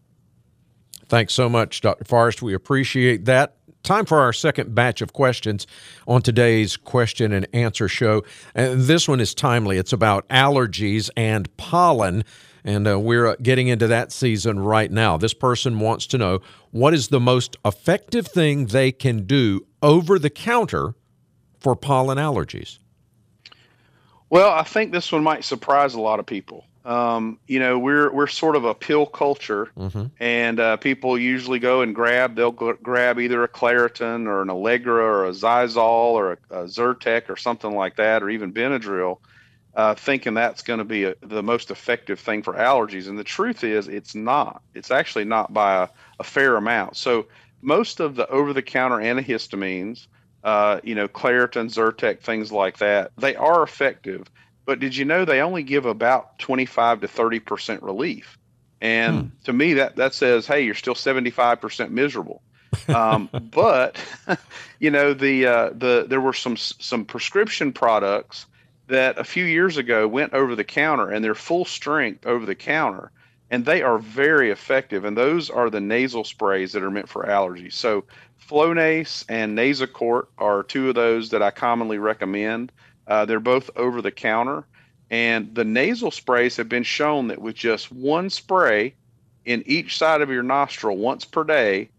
Thanks 1.07 1.33
so 1.33 1.49
much, 1.49 1.81
Dr. 1.81 2.05
Forrest. 2.05 2.41
We 2.41 2.53
appreciate 2.53 3.25
that. 3.25 3.55
Time 3.81 4.05
for 4.05 4.19
our 4.19 4.33
second 4.33 4.75
batch 4.75 5.01
of 5.01 5.13
questions 5.13 5.65
on 6.05 6.21
today's 6.21 6.75
question 6.75 7.31
and 7.31 7.47
answer 7.53 7.87
show. 7.87 8.23
And 8.53 8.81
this 8.81 9.07
one 9.07 9.21
is 9.21 9.33
timely. 9.33 9.77
It's 9.77 9.93
about 9.93 10.27
allergies 10.27 11.09
and 11.15 11.55
pollen. 11.57 12.25
And 12.63 12.87
uh, 12.87 12.99
we're 12.99 13.27
uh, 13.27 13.35
getting 13.41 13.67
into 13.67 13.87
that 13.87 14.11
season 14.11 14.59
right 14.59 14.91
now. 14.91 15.17
This 15.17 15.33
person 15.33 15.79
wants 15.79 16.07
to 16.07 16.17
know 16.17 16.41
what 16.71 16.93
is 16.93 17.07
the 17.07 17.19
most 17.19 17.57
effective 17.63 18.27
thing 18.27 18.67
they 18.67 18.91
can 18.91 19.25
do 19.25 19.65
over 19.81 20.19
the 20.19 20.29
counter 20.29 20.95
for 21.59 21.75
pollen 21.75 22.17
allergies? 22.17 22.79
Well, 24.29 24.51
I 24.51 24.63
think 24.63 24.91
this 24.91 25.11
one 25.11 25.23
might 25.23 25.43
surprise 25.43 25.93
a 25.93 26.01
lot 26.01 26.19
of 26.19 26.25
people. 26.25 26.65
Um, 26.85 27.39
you 27.45 27.59
know, 27.59 27.77
we're 27.77 28.11
we're 28.11 28.27
sort 28.27 28.55
of 28.55 28.63
a 28.63 28.73
pill 28.73 29.05
culture, 29.05 29.69
mm-hmm. 29.77 30.05
and 30.19 30.59
uh, 30.59 30.77
people 30.77 31.19
usually 31.19 31.59
go 31.59 31.81
and 31.81 31.93
grab. 31.93 32.35
They'll 32.35 32.51
go, 32.51 32.73
grab 32.81 33.19
either 33.19 33.43
a 33.43 33.49
Claritin 33.49 34.27
or 34.27 34.41
an 34.41 34.49
Allegra 34.49 35.03
or 35.03 35.25
a 35.27 35.31
Xyzal 35.31 35.77
or 35.77 36.31
a, 36.31 36.61
a 36.61 36.63
Zyrtec 36.63 37.29
or 37.29 37.35
something 37.35 37.75
like 37.75 37.97
that, 37.97 38.23
or 38.23 38.29
even 38.29 38.53
Benadryl 38.53 39.17
uh, 39.75 39.95
thinking 39.95 40.33
that's 40.33 40.61
going 40.61 40.79
to 40.79 40.85
be 40.85 41.05
a, 41.05 41.15
the 41.21 41.43
most 41.43 41.71
effective 41.71 42.19
thing 42.19 42.43
for 42.43 42.53
allergies. 42.53 43.07
And 43.07 43.17
the 43.17 43.23
truth 43.23 43.63
is, 43.63 43.87
it's 43.87 44.15
not. 44.15 44.61
It's 44.73 44.91
actually 44.91 45.25
not 45.25 45.53
by 45.53 45.83
a, 45.83 45.87
a 46.19 46.23
fair 46.23 46.55
amount. 46.55 46.97
So 46.97 47.27
most 47.61 47.99
of 47.99 48.15
the 48.15 48.27
over-the-counter 48.29 48.97
antihistamines, 48.97 50.07
uh, 50.43 50.79
you 50.83 50.95
know, 50.95 51.07
Claritin, 51.07 51.71
Zyrtec, 51.71 52.21
things 52.21 52.51
like 52.51 52.77
that, 52.79 53.11
they 53.17 53.35
are 53.35 53.61
effective. 53.61 54.29
But 54.65 54.79
did 54.79 54.95
you 54.95 55.05
know 55.05 55.25
they 55.25 55.41
only 55.41 55.63
give 55.63 55.85
about 55.85 56.39
25 56.39 57.01
to 57.01 57.07
30 57.07 57.39
percent 57.39 57.83
relief? 57.83 58.37
And 58.81 59.21
hmm. 59.21 59.27
to 59.45 59.53
me, 59.53 59.73
that 59.73 59.95
that 59.97 60.13
says, 60.13 60.45
hey, 60.45 60.61
you're 60.61 60.75
still 60.75 60.95
75 60.95 61.59
percent 61.59 61.91
miserable. 61.91 62.41
um, 62.87 63.29
but 63.51 63.97
you 64.79 64.91
know 64.91 65.13
the 65.13 65.45
uh, 65.45 65.69
the 65.73 66.05
there 66.07 66.21
were 66.21 66.33
some 66.33 66.55
some 66.55 67.03
prescription 67.03 67.73
products 67.73 68.45
that 68.89 69.17
a 69.19 69.23
few 69.23 69.45
years 69.45 69.77
ago 69.77 70.07
went 70.07 70.33
over 70.33 70.55
the 70.55 70.63
counter 70.63 71.09
and 71.09 71.23
they're 71.23 71.35
full 71.35 71.63
strength 71.63 72.25
over 72.25 72.45
the 72.45 72.55
counter 72.55 73.11
and 73.51 73.65
they 73.65 73.81
are 73.81 73.99
very 73.99 74.51
effective 74.51 75.05
and 75.05 75.15
those 75.15 75.49
are 75.49 75.69
the 75.69 75.79
nasal 75.79 76.23
sprays 76.23 76.73
that 76.73 76.83
are 76.83 76.91
meant 76.91 77.07
for 77.07 77.25
allergies. 77.25 77.73
So 77.73 78.03
flonase 78.47 79.25
and 79.29 79.57
nasacort 79.57 80.27
are 80.37 80.63
two 80.63 80.89
of 80.89 80.95
those 80.95 81.29
that 81.29 81.41
i 81.41 81.51
commonly 81.51 81.99
recommend. 81.99 82.71
Uh, 83.07 83.25
they're 83.25 83.39
both 83.39 83.69
over 83.75 84.01
the 84.01 84.11
counter 84.11 84.65
and 85.11 85.53
the 85.55 85.65
nasal 85.65 86.11
sprays 86.11 86.57
have 86.57 86.69
been 86.69 86.83
shown 86.83 87.27
that 87.27 87.41
with 87.41 87.55
just 87.55 87.91
one 87.91 88.29
spray 88.29 88.93
in 89.45 89.63
each 89.65 89.97
side 89.97 90.21
of 90.21 90.29
your 90.29 90.43
nostril 90.43 90.97
once 90.97 91.25
per 91.25 91.43
day 91.43 91.89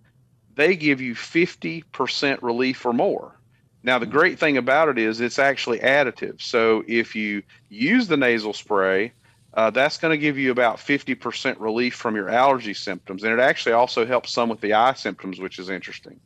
they 0.57 0.75
give 0.77 1.01
you 1.01 1.15
50% 1.15 2.43
relief 2.43 2.85
or 2.85 2.93
more 2.93 3.40
now, 3.83 3.99
the 3.99 4.07
great 4.07 4.39
thing 4.39 4.57
about 4.59 4.89
it 4.89 4.99
is 4.99 5.21
it's 5.21 5.39
actually 5.39 5.79
additive. 5.79 6.43
So 6.43 6.85
if 6.87 7.15
you 7.15 7.43
use 7.71 8.09
the 8.09 8.17
nasal 8.17 8.53
spray, 8.53 9.13
uh, 9.55 9.71
that's 9.71 9.97
going 9.97 10.13
to 10.13 10.19
give 10.19 10.39
you 10.39 10.51
about 10.51 10.77
50% 10.77 11.57
relief 11.59 11.95
from 11.95 12.15
your 12.15 12.29
allergy 12.29 12.75
symptoms. 12.75 13.25
And 13.25 13.33
it 13.33 13.41
actually 13.41 13.73
also 13.73 14.05
helps 14.05 14.33
some 14.33 14.49
with 14.49 14.61
the 14.61 14.75
eye 14.75 14.93
symptoms, 14.93 15.41
which 15.41 15.59
is 15.59 15.71
interesting. 15.71 16.21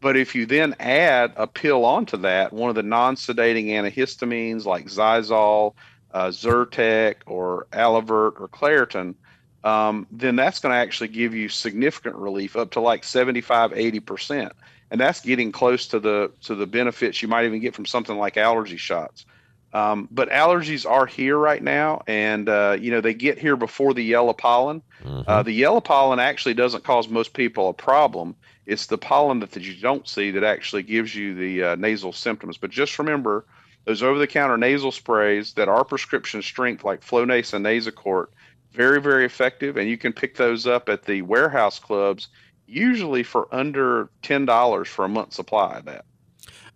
But 0.00 0.16
if 0.16 0.34
you 0.34 0.46
then 0.46 0.74
add 0.80 1.32
a 1.36 1.46
pill 1.46 1.84
onto 1.84 2.16
that, 2.18 2.52
one 2.52 2.68
of 2.68 2.74
the 2.74 2.82
non 2.82 3.16
sedating 3.16 3.66
antihistamines 3.66 4.64
like 4.64 4.86
Xyzal, 4.86 5.74
uh, 6.12 6.28
Zyrtec, 6.28 7.16
or 7.26 7.66
Alavert, 7.72 8.40
or 8.40 8.48
Claritin, 8.48 9.14
um, 9.62 10.06
then 10.10 10.36
that's 10.36 10.58
going 10.58 10.72
to 10.72 10.78
actually 10.78 11.08
give 11.08 11.34
you 11.34 11.48
significant 11.48 12.16
relief 12.16 12.56
up 12.56 12.72
to 12.72 12.80
like 12.80 13.04
75, 13.04 13.72
80% 13.72 14.50
and 14.90 15.00
that's 15.00 15.20
getting 15.20 15.52
close 15.52 15.88
to 15.88 16.00
the 16.00 16.30
to 16.42 16.54
the 16.54 16.66
benefits 16.66 17.22
you 17.22 17.28
might 17.28 17.44
even 17.44 17.60
get 17.60 17.74
from 17.74 17.86
something 17.86 18.16
like 18.16 18.36
allergy 18.36 18.76
shots. 18.76 19.26
Um, 19.72 20.08
but 20.12 20.30
allergies 20.30 20.88
are 20.88 21.04
here 21.04 21.36
right 21.36 21.62
now, 21.62 22.04
and 22.06 22.48
uh, 22.48 22.76
you 22.78 22.92
know 22.92 23.00
they 23.00 23.12
get 23.12 23.38
here 23.38 23.56
before 23.56 23.92
the 23.92 24.04
yellow 24.04 24.32
pollen. 24.32 24.82
Mm-hmm. 25.02 25.22
Uh, 25.26 25.42
the 25.42 25.52
yellow 25.52 25.80
pollen 25.80 26.20
actually 26.20 26.54
doesn't 26.54 26.84
cause 26.84 27.08
most 27.08 27.32
people 27.32 27.68
a 27.68 27.72
problem. 27.74 28.36
It's 28.66 28.86
the 28.86 28.98
pollen 28.98 29.40
that, 29.40 29.50
that 29.50 29.64
you 29.64 29.74
don't 29.74 30.08
see 30.08 30.30
that 30.30 30.44
actually 30.44 30.84
gives 30.84 31.14
you 31.14 31.34
the 31.34 31.62
uh, 31.64 31.74
nasal 31.74 32.12
symptoms. 32.12 32.56
But 32.56 32.70
just 32.70 32.98
remember, 32.98 33.44
those 33.84 34.02
over-the-counter 34.02 34.56
nasal 34.56 34.92
sprays 34.92 35.52
that 35.54 35.68
are 35.68 35.84
prescription 35.84 36.40
strength, 36.40 36.84
like 36.84 37.02
Flonase 37.02 37.52
and 37.52 37.66
Nasacort, 37.66 38.28
very 38.72 39.00
very 39.00 39.24
effective, 39.24 39.76
and 39.76 39.88
you 39.88 39.98
can 39.98 40.12
pick 40.12 40.36
those 40.36 40.68
up 40.68 40.88
at 40.88 41.02
the 41.02 41.22
warehouse 41.22 41.80
clubs 41.80 42.28
usually 42.66 43.22
for 43.22 43.52
under 43.54 44.08
$10 44.22 44.86
for 44.86 45.04
a 45.04 45.08
month 45.08 45.32
supply 45.32 45.78
of 45.78 45.84
that. 45.84 46.04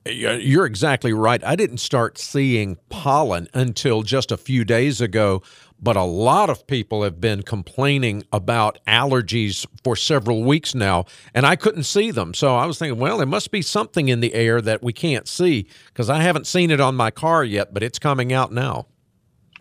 You're 0.07 0.64
exactly 0.64 1.12
right. 1.12 1.42
I 1.45 1.54
didn't 1.54 1.78
start 1.78 2.18
seeing 2.18 2.78
pollen 2.88 3.49
until 3.52 4.02
just 4.02 4.33
a 4.33 4.37
few 4.37 4.64
days 4.64 5.00
ago, 5.00 5.42
but 5.80 5.97
a 5.97 6.02
lot 6.02 6.49
of 6.49 6.66
people 6.66 7.02
have 7.02 7.21
been 7.21 7.42
complaining 7.42 8.25
about 8.33 8.78
allergies 8.87 9.66
for 9.85 9.97
several 9.97 10.45
weeks 10.45 10.75
now, 10.75 11.04
and 11.35 11.45
I 11.45 11.57
couldn't 11.57 11.83
see 11.83 12.11
them. 12.11 12.33
So 12.33 12.57
I 12.57 12.64
was 12.64 12.78
thinking, 12.78 12.99
well, 12.99 13.18
there 13.18 13.26
must 13.26 13.50
be 13.50 13.61
something 13.61 14.09
in 14.09 14.21
the 14.21 14.35
air 14.35 14.62
that 14.62 14.83
we 14.83 14.92
can't 14.92 15.28
see 15.28 15.66
because 15.88 16.09
I 16.09 16.23
haven't 16.23 16.47
seen 16.47 16.71
it 16.71 16.80
on 16.80 16.95
my 16.95 17.11
car 17.11 17.45
yet, 17.45 17.75
but 17.75 17.83
it's 17.83 17.99
coming 17.99 18.33
out 18.33 18.50
now. 18.50 18.87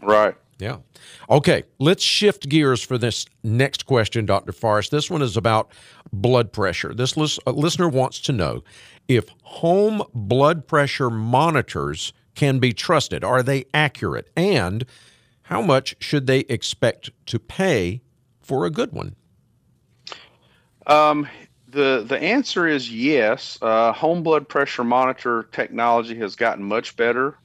Right. 0.01 0.35
Yeah. 0.59 0.77
Okay, 1.29 1.63
let's 1.79 2.03
shift 2.03 2.47
gears 2.47 2.81
for 2.81 2.97
this 2.97 3.25
next 3.43 3.85
question, 3.85 4.25
Dr. 4.25 4.51
Forrest. 4.51 4.91
This 4.91 5.09
one 5.09 5.21
is 5.21 5.35
about 5.35 5.71
blood 6.13 6.53
pressure. 6.53 6.93
This 6.93 7.17
lis- 7.17 7.39
listener 7.45 7.89
wants 7.89 8.19
to 8.21 8.31
know 8.31 8.63
if 9.07 9.29
home 9.43 10.03
blood 10.13 10.67
pressure 10.67 11.09
monitors 11.09 12.13
can 12.35 12.59
be 12.59 12.71
trusted. 12.71 13.23
Are 13.23 13.43
they 13.43 13.65
accurate? 13.73 14.29
And 14.35 14.85
how 15.43 15.61
much 15.61 15.95
should 15.99 16.27
they 16.27 16.41
expect 16.41 17.09
to 17.27 17.39
pay 17.39 18.01
for 18.39 18.65
a 18.65 18.69
good 18.69 18.91
one? 18.91 19.15
Um, 20.85 21.27
the 21.67 22.05
the 22.07 22.17
answer 22.17 22.67
is 22.67 22.91
yes. 22.91 23.57
Uh, 23.61 23.91
home 23.91 24.23
blood 24.23 24.47
pressure 24.47 24.83
monitor 24.83 25.47
technology 25.51 26.17
has 26.19 26.35
gotten 26.35 26.63
much 26.63 26.95
better 26.95 27.37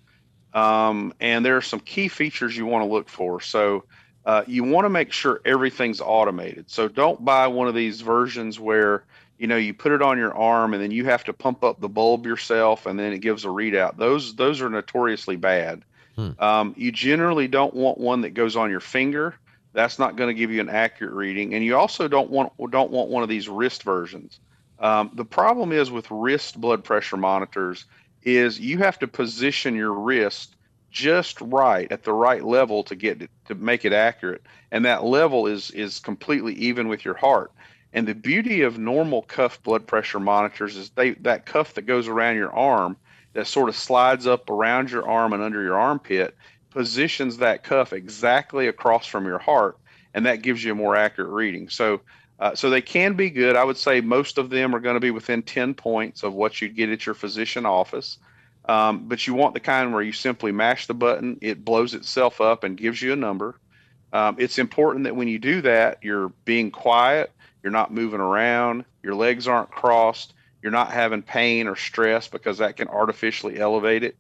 um, 0.55 1.15
and 1.21 1.45
there 1.45 1.57
are 1.57 1.63
some 1.63 1.81
key 1.81 2.09
features 2.09 2.57
you 2.57 2.67
want 2.67 2.85
to 2.85 2.93
look 2.93 3.09
for. 3.09 3.41
So 3.41 3.85
uh, 4.25 4.45
you 4.47 4.65
want 4.65 4.85
to 4.85 4.91
make 4.91 5.13
sure 5.13 5.41
everything's 5.45 6.01
automated. 6.01 6.71
So 6.71 6.89
don't 6.89 7.25
buy 7.25 7.47
one 7.49 7.69
of 7.69 7.75
these 7.75 8.01
versions 8.01 8.61
where 8.61 9.05
you 9.39 9.47
know 9.49 9.57
you 9.57 9.75
put 9.75 9.93
it 9.93 10.03
on 10.03 10.19
your 10.19 10.35
arm 10.35 10.75
and 10.75 10.83
then 10.83 10.91
you 10.91 11.05
have 11.07 11.25
to 11.25 11.33
pump 11.33 11.65
up 11.65 11.81
the 11.81 11.89
bulb 11.89 12.27
yourself 12.27 12.87
and 12.87 12.99
then 12.99 13.13
it 13.13 13.19
gives 13.19 13.45
a 13.45 13.49
readout. 13.49 13.97
Those 13.97 14.35
those 14.37 14.61
are 14.61 14.71
notoriously 14.71 15.37
bad. 15.37 15.83
Hmm. 16.17 16.31
Um, 16.39 16.75
you 16.77 16.93
generally 16.93 17.49
don't 17.49 17.75
want 17.75 17.99
one 17.99 18.21
that 18.21 18.31
goes 18.31 18.55
on 18.55 18.71
your 18.71 18.81
finger. 18.81 19.35
That's 19.73 19.99
not 19.99 20.17
going 20.17 20.29
to 20.29 20.35
give 20.39 20.51
you 20.51 20.61
an 20.61 20.69
accurate 20.69 21.15
reading. 21.15 21.55
And 21.55 21.65
you 21.65 21.77
also 21.77 22.07
don't 22.07 22.31
want 22.31 22.53
don't 22.71 22.91
want 22.91 23.09
one 23.09 23.23
of 23.23 23.29
these 23.29 23.49
wrist 23.49 23.83
versions. 23.83 24.39
Um, 24.79 25.11
the 25.15 25.25
problem 25.25 25.73
is 25.73 25.91
with 25.91 26.11
wrist 26.11 26.61
blood 26.61 26.85
pressure 26.85 27.17
monitors 27.17 27.87
is 28.25 28.61
you 28.61 28.79
have 28.79 28.99
to 29.01 29.09
position 29.09 29.75
your 29.75 29.93
wrist 29.93 30.57
just 30.91 31.41
right 31.41 31.91
at 31.91 32.05
the 32.05 32.13
right 32.13 32.45
level 32.45 32.85
to 32.85 32.95
get 32.95 33.29
to 33.47 33.55
make 33.55 33.85
it 33.85 33.93
accurate. 33.93 34.43
And 34.71 34.85
that 34.85 35.05
level 35.05 35.47
is 35.47 35.71
is 35.71 35.99
completely 35.99 36.55
even 36.55 36.89
with 36.89 37.05
your 37.05 37.15
heart. 37.15 37.51
And 37.95 38.07
the 38.07 38.15
beauty 38.15 38.63
of 38.63 38.79
normal 38.79 39.23
cuff 39.23 39.63
blood 39.63 39.87
pressure 39.87 40.21
monitors 40.21 40.77
is 40.77 40.91
they 40.91 41.11
that 41.13 41.47
cuff 41.47 41.75
that 41.75 41.83
goes 41.83 42.09
around 42.09 42.37
your 42.37 42.53
arm 42.53 42.97
that 43.33 43.47
sort 43.47 43.69
of 43.69 43.77
slides 43.77 44.27
up 44.27 44.51
around 44.51 44.91
your 44.91 45.09
arm 45.09 45.33
and 45.33 45.43
under 45.43 45.63
your 45.63 45.79
armpit 45.79 46.37
positions 46.71 47.39
that 47.39 47.65
cuff 47.65 47.93
exactly 47.93 48.67
across 48.67 49.07
from 49.07 49.25
your 49.27 49.39
heart 49.39 49.79
and 50.15 50.27
that 50.27 50.43
gives 50.43 50.63
you 50.63 50.73
a 50.73 50.75
more 50.75 50.97
accurate 50.97 51.31
reading. 51.31 51.69
So 51.69 52.01
uh, 52.43 52.57
so 52.57 52.69
they 52.69 52.83
can 52.83 53.15
be 53.15 53.31
good. 53.31 53.55
I 53.55 53.63
would 53.63 53.77
say 53.77 54.01
most 54.01 54.37
of 54.37 54.51
them 54.51 54.75
are 54.75 54.81
going 54.81 54.95
to 54.95 55.01
be 55.01 55.13
within 55.13 55.45
10 55.45 55.75
points 55.75 56.25
of 56.25 56.35
what 56.35 56.61
you'd 56.61 56.75
get 56.75 56.89
at 56.89 57.07
your 57.07 57.15
physician 57.15 57.65
office. 57.65 58.19
Um, 58.65 59.05
but 59.07 59.29
you 59.29 59.35
want 59.35 59.55
the 59.55 59.61
kind 59.61 59.93
where 59.93 60.03
you 60.03 60.11
simply 60.11 60.51
mash 60.51 60.89
the 60.89 60.95
button, 60.95 61.39
it 61.41 61.65
blows 61.65 61.95
itself 61.95 62.41
up 62.41 62.65
and 62.65 62.77
gives 62.77 63.01
you 63.01 63.13
a 63.13 63.17
number. 63.17 63.61
Um, 64.13 64.35
it's 64.41 64.59
important 64.59 65.05
that 65.05 65.15
when 65.15 65.29
you 65.29 65.39
do 65.39 65.61
that, 65.61 65.99
you're 66.03 66.31
being 66.45 66.73
quiet, 66.73 67.31
you're 67.63 67.71
not 67.71 67.95
moving 67.95 68.21
around, 68.21 68.87
your 69.05 69.15
legs 69.15 69.47
aren't 69.47 69.71
crossed, 69.71 70.35
you're 70.63 70.73
not 70.73 70.91
having 70.91 71.23
pain 71.23 71.69
or 71.69 71.77
stress 71.77 72.27
because 72.27 72.59
that 72.59 72.77
can 72.77 72.89
artificially 72.89 73.61
elevate 73.61 74.03
it. 74.03 74.17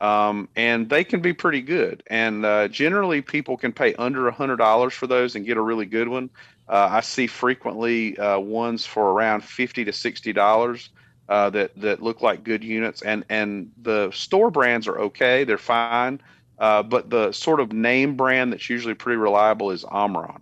Um, 0.00 0.48
and 0.56 0.88
they 0.88 1.04
can 1.04 1.20
be 1.20 1.34
pretty 1.34 1.60
good. 1.60 2.02
And 2.08 2.44
uh, 2.44 2.66
generally, 2.66 3.22
people 3.22 3.56
can 3.56 3.72
pay 3.72 3.94
under 3.94 4.26
a 4.26 4.32
hundred 4.32 4.56
dollars 4.56 4.94
for 4.94 5.06
those 5.06 5.36
and 5.36 5.46
get 5.46 5.56
a 5.56 5.60
really 5.60 5.86
good 5.86 6.08
one. 6.08 6.30
Uh, 6.70 6.88
I 6.88 7.00
see 7.00 7.26
frequently 7.26 8.16
uh, 8.16 8.38
ones 8.38 8.86
for 8.86 9.10
around 9.10 9.42
fifty 9.42 9.84
to 9.84 9.92
sixty 9.92 10.32
dollars 10.32 10.90
uh, 11.28 11.50
that 11.50 11.72
that 11.80 12.00
look 12.00 12.22
like 12.22 12.44
good 12.44 12.62
units, 12.62 13.02
and 13.02 13.24
and 13.28 13.72
the 13.82 14.08
store 14.12 14.52
brands 14.52 14.86
are 14.86 14.96
okay, 15.00 15.42
they're 15.42 15.58
fine, 15.58 16.20
uh, 16.60 16.84
but 16.84 17.10
the 17.10 17.32
sort 17.32 17.58
of 17.58 17.72
name 17.72 18.16
brand 18.16 18.52
that's 18.52 18.70
usually 18.70 18.94
pretty 18.94 19.16
reliable 19.16 19.72
is 19.72 19.84
Omron. 19.84 20.40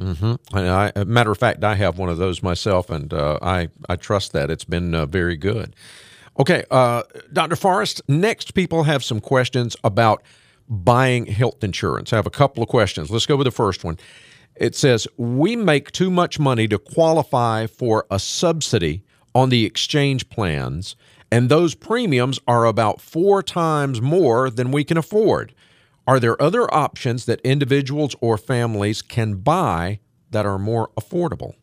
Mm-hmm. 0.00 0.56
And 0.56 0.68
I, 0.68 1.04
matter 1.04 1.30
of 1.30 1.38
fact, 1.38 1.62
I 1.62 1.76
have 1.76 1.96
one 1.96 2.08
of 2.08 2.18
those 2.18 2.42
myself, 2.42 2.90
and 2.90 3.14
uh, 3.14 3.38
I 3.40 3.68
I 3.88 3.94
trust 3.94 4.32
that 4.32 4.50
it's 4.50 4.64
been 4.64 4.96
uh, 4.96 5.06
very 5.06 5.36
good. 5.36 5.76
Okay, 6.40 6.64
Dr. 7.32 7.54
Forrest. 7.54 8.02
Next, 8.08 8.54
people 8.54 8.82
have 8.82 9.04
some 9.04 9.20
questions 9.20 9.76
about 9.84 10.24
buying 10.68 11.26
health 11.26 11.62
insurance. 11.62 12.12
I 12.12 12.16
have 12.16 12.26
a 12.26 12.30
couple 12.30 12.64
of 12.64 12.68
questions. 12.68 13.12
Let's 13.12 13.26
go 13.26 13.36
with 13.36 13.44
the 13.44 13.52
first 13.52 13.84
one. 13.84 13.98
It 14.56 14.74
says, 14.74 15.06
We 15.16 15.56
make 15.56 15.92
too 15.92 16.10
much 16.10 16.38
money 16.38 16.68
to 16.68 16.78
qualify 16.78 17.66
for 17.66 18.06
a 18.10 18.18
subsidy 18.18 19.02
on 19.34 19.48
the 19.48 19.64
exchange 19.64 20.28
plans, 20.28 20.96
and 21.30 21.48
those 21.48 21.74
premiums 21.74 22.38
are 22.46 22.66
about 22.66 23.00
four 23.00 23.42
times 23.42 24.00
more 24.02 24.50
than 24.50 24.70
we 24.70 24.84
can 24.84 24.96
afford. 24.96 25.54
Are 26.06 26.20
there 26.20 26.40
other 26.42 26.72
options 26.74 27.26
that 27.26 27.40
individuals 27.42 28.14
or 28.20 28.36
families 28.36 29.02
can 29.02 29.36
buy 29.36 30.00
that 30.30 30.44
are 30.44 30.58
more 30.58 30.88
affordable? 30.98 31.54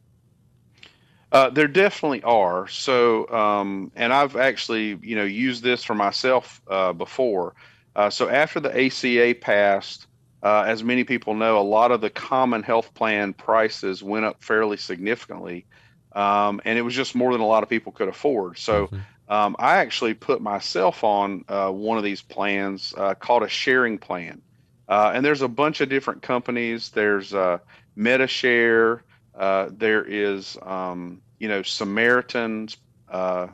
Uh, 1.32 1.50
there 1.50 1.68
definitely 1.68 2.24
are. 2.24 2.68
So, 2.68 3.30
um, 3.30 3.92
and 3.96 4.12
I've 4.12 4.36
actually, 4.36 4.98
you 5.04 5.16
know, 5.16 5.26
used 5.26 5.62
this 5.62 5.84
for 5.84 5.94
myself 5.94 6.62
uh, 6.68 6.94
before. 6.94 7.54
Uh, 7.96 8.10
so 8.10 8.30
after 8.30 8.60
the 8.60 8.86
ACA 8.86 9.36
passed, 9.40 10.08
uh, 10.42 10.64
as 10.68 10.84
many 10.84 11.04
people 11.04 11.34
know, 11.34 11.60
a 11.60 11.62
lot 11.62 11.92
of 11.92 12.02
the 12.02 12.10
common 12.10 12.64
health 12.64 12.94
plan 12.94 13.34
prices 13.34 14.02
went 14.02 14.26
up 14.26 14.44
fairly 14.44 14.78
significantly, 14.78 15.66
um, 16.14 16.62
and 16.66 16.78
it 16.78 16.82
was 16.82 16.94
just 16.94 17.16
more 17.16 17.32
than 17.32 17.42
a 17.42 17.48
lot 17.48 17.64
of 17.64 17.70
people 17.70 17.92
could 17.92 18.08
afford. 18.08 18.58
So 18.58 18.88
mm-hmm. 18.88 19.32
um, 19.32 19.56
I 19.60 19.78
actually 19.78 20.14
put 20.14 20.42
myself 20.42 21.04
on 21.04 21.44
uh, 21.48 21.70
one 21.72 21.98
of 21.98 22.04
these 22.04 22.22
plans 22.22 22.94
uh, 22.98 23.16
called 23.16 23.44
a 23.44 23.50
sharing 23.50 23.98
plan. 23.98 24.42
Uh, 24.88 25.12
and 25.14 25.24
there's 25.24 25.44
a 25.44 25.48
bunch 25.48 25.82
of 25.82 25.90
different 25.90 26.24
companies. 26.24 26.90
There's 26.90 27.34
uh, 27.34 27.60
MediShare. 27.96 29.02
Uh, 29.36 29.70
there 29.72 30.04
is, 30.04 30.58
um, 30.64 31.22
you 31.38 31.48
know, 31.48 31.62
Samaritan's 31.62 32.76
uh, 33.08 33.48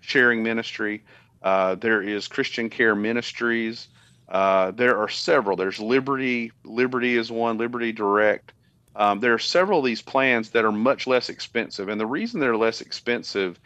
Sharing 0.00 0.42
Ministry. 0.42 1.04
Uh, 1.42 1.74
there 1.76 2.02
is 2.02 2.28
Christian 2.28 2.68
Care 2.68 2.94
Ministries. 2.94 3.88
Uh, 4.28 4.70
there 4.72 4.98
are 4.98 5.08
several. 5.08 5.56
There's 5.56 5.80
Liberty. 5.80 6.52
Liberty 6.64 7.16
is 7.16 7.30
one. 7.30 7.58
Liberty 7.58 7.92
Direct. 7.92 8.52
Um, 8.96 9.20
there 9.20 9.34
are 9.34 9.38
several 9.38 9.80
of 9.80 9.84
these 9.84 10.02
plans 10.02 10.50
that 10.50 10.64
are 10.64 10.72
much 10.72 11.06
less 11.06 11.28
expensive, 11.28 11.88
and 11.88 12.00
the 12.00 12.06
reason 12.06 12.40
they're 12.40 12.56
less 12.56 12.80
expensive 12.80 13.58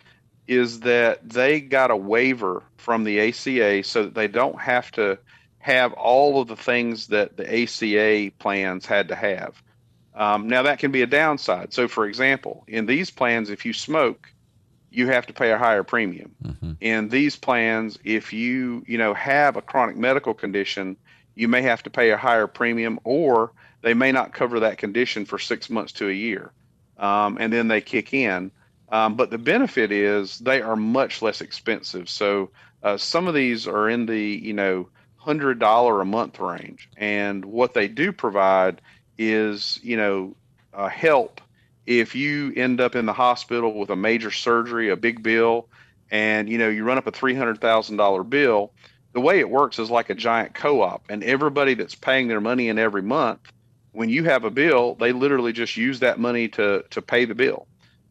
is 0.46 0.80
that 0.80 1.28
they 1.28 1.60
got 1.60 1.90
a 1.90 1.96
waiver 1.96 2.62
from 2.78 3.04
the 3.04 3.20
ACA 3.20 3.82
so 3.84 4.04
that 4.04 4.14
they 4.14 4.26
don't 4.26 4.58
have 4.58 4.90
to 4.92 5.18
have 5.58 5.92
all 5.92 6.40
of 6.40 6.48
the 6.48 6.56
things 6.56 7.08
that 7.08 7.36
the 7.36 7.62
ACA 7.62 8.32
plans 8.38 8.86
had 8.86 9.08
to 9.08 9.14
have. 9.14 9.62
Um, 10.14 10.48
now 10.48 10.62
that 10.62 10.78
can 10.78 10.90
be 10.90 11.02
a 11.02 11.06
downside. 11.06 11.74
So, 11.74 11.86
for 11.86 12.06
example, 12.06 12.64
in 12.66 12.86
these 12.86 13.10
plans, 13.10 13.50
if 13.50 13.66
you 13.66 13.74
smoke, 13.74 14.32
you 14.90 15.06
have 15.08 15.26
to 15.26 15.32
pay 15.32 15.52
a 15.52 15.58
higher 15.58 15.82
premium. 15.82 16.34
Mm-hmm. 16.42 16.72
In 16.80 17.08
these 17.08 17.36
plans, 17.36 17.98
if 18.04 18.32
you 18.32 18.84
you 18.86 18.98
know 18.98 19.14
have 19.14 19.56
a 19.56 19.62
chronic 19.62 19.96
medical 19.96 20.34
condition, 20.34 20.96
you 21.34 21.48
may 21.48 21.62
have 21.62 21.82
to 21.84 21.90
pay 21.90 22.10
a 22.10 22.16
higher 22.16 22.46
premium, 22.46 22.98
or 23.04 23.52
they 23.82 23.94
may 23.94 24.12
not 24.12 24.32
cover 24.32 24.60
that 24.60 24.78
condition 24.78 25.24
for 25.24 25.38
six 25.38 25.70
months 25.70 25.92
to 25.94 26.08
a 26.08 26.12
year, 26.12 26.52
um, 26.98 27.36
and 27.40 27.52
then 27.52 27.68
they 27.68 27.80
kick 27.80 28.12
in. 28.12 28.50
Um, 28.90 29.16
but 29.16 29.30
the 29.30 29.38
benefit 29.38 29.92
is 29.92 30.38
they 30.38 30.62
are 30.62 30.76
much 30.76 31.20
less 31.20 31.42
expensive. 31.42 32.08
So 32.08 32.50
uh, 32.82 32.96
some 32.96 33.28
of 33.28 33.34
these 33.34 33.68
are 33.68 33.88
in 33.88 34.06
the 34.06 34.20
you 34.20 34.54
know 34.54 34.88
hundred 35.16 35.58
dollar 35.58 36.00
a 36.00 36.06
month 36.06 36.40
range, 36.40 36.88
and 36.96 37.44
what 37.44 37.74
they 37.74 37.88
do 37.88 38.12
provide 38.12 38.80
is 39.18 39.78
you 39.82 39.96
know 39.96 40.34
uh, 40.72 40.88
help 40.88 41.40
if 41.88 42.14
you 42.14 42.52
end 42.54 42.82
up 42.82 42.94
in 42.94 43.06
the 43.06 43.14
hospital 43.14 43.72
with 43.72 43.88
a 43.88 43.96
major 43.96 44.30
surgery, 44.30 44.90
a 44.90 44.96
big 44.96 45.22
bill, 45.22 45.68
and 46.10 46.48
you 46.48 46.58
know 46.58 46.68
you 46.68 46.84
run 46.84 46.98
up 46.98 47.06
a 47.06 47.10
three 47.10 47.34
hundred 47.34 47.60
thousand 47.60 47.96
dollar 47.96 48.22
bill. 48.22 48.72
The 49.14 49.20
way 49.22 49.40
it 49.40 49.48
works 49.48 49.78
is 49.78 49.90
like 49.90 50.10
a 50.10 50.14
giant 50.14 50.54
co-op, 50.54 51.04
and 51.08 51.24
everybody 51.24 51.72
that's 51.72 51.94
paying 51.94 52.28
their 52.28 52.42
money 52.42 52.68
in 52.68 52.78
every 52.78 53.00
month, 53.00 53.40
when 53.92 54.10
you 54.10 54.24
have 54.24 54.44
a 54.44 54.50
bill, 54.50 54.96
they 54.96 55.12
literally 55.12 55.52
just 55.52 55.78
use 55.78 56.00
that 56.00 56.20
money 56.20 56.48
to 56.48 56.84
to 56.90 57.00
pay 57.00 57.24
the 57.24 57.34
bill. 57.34 57.66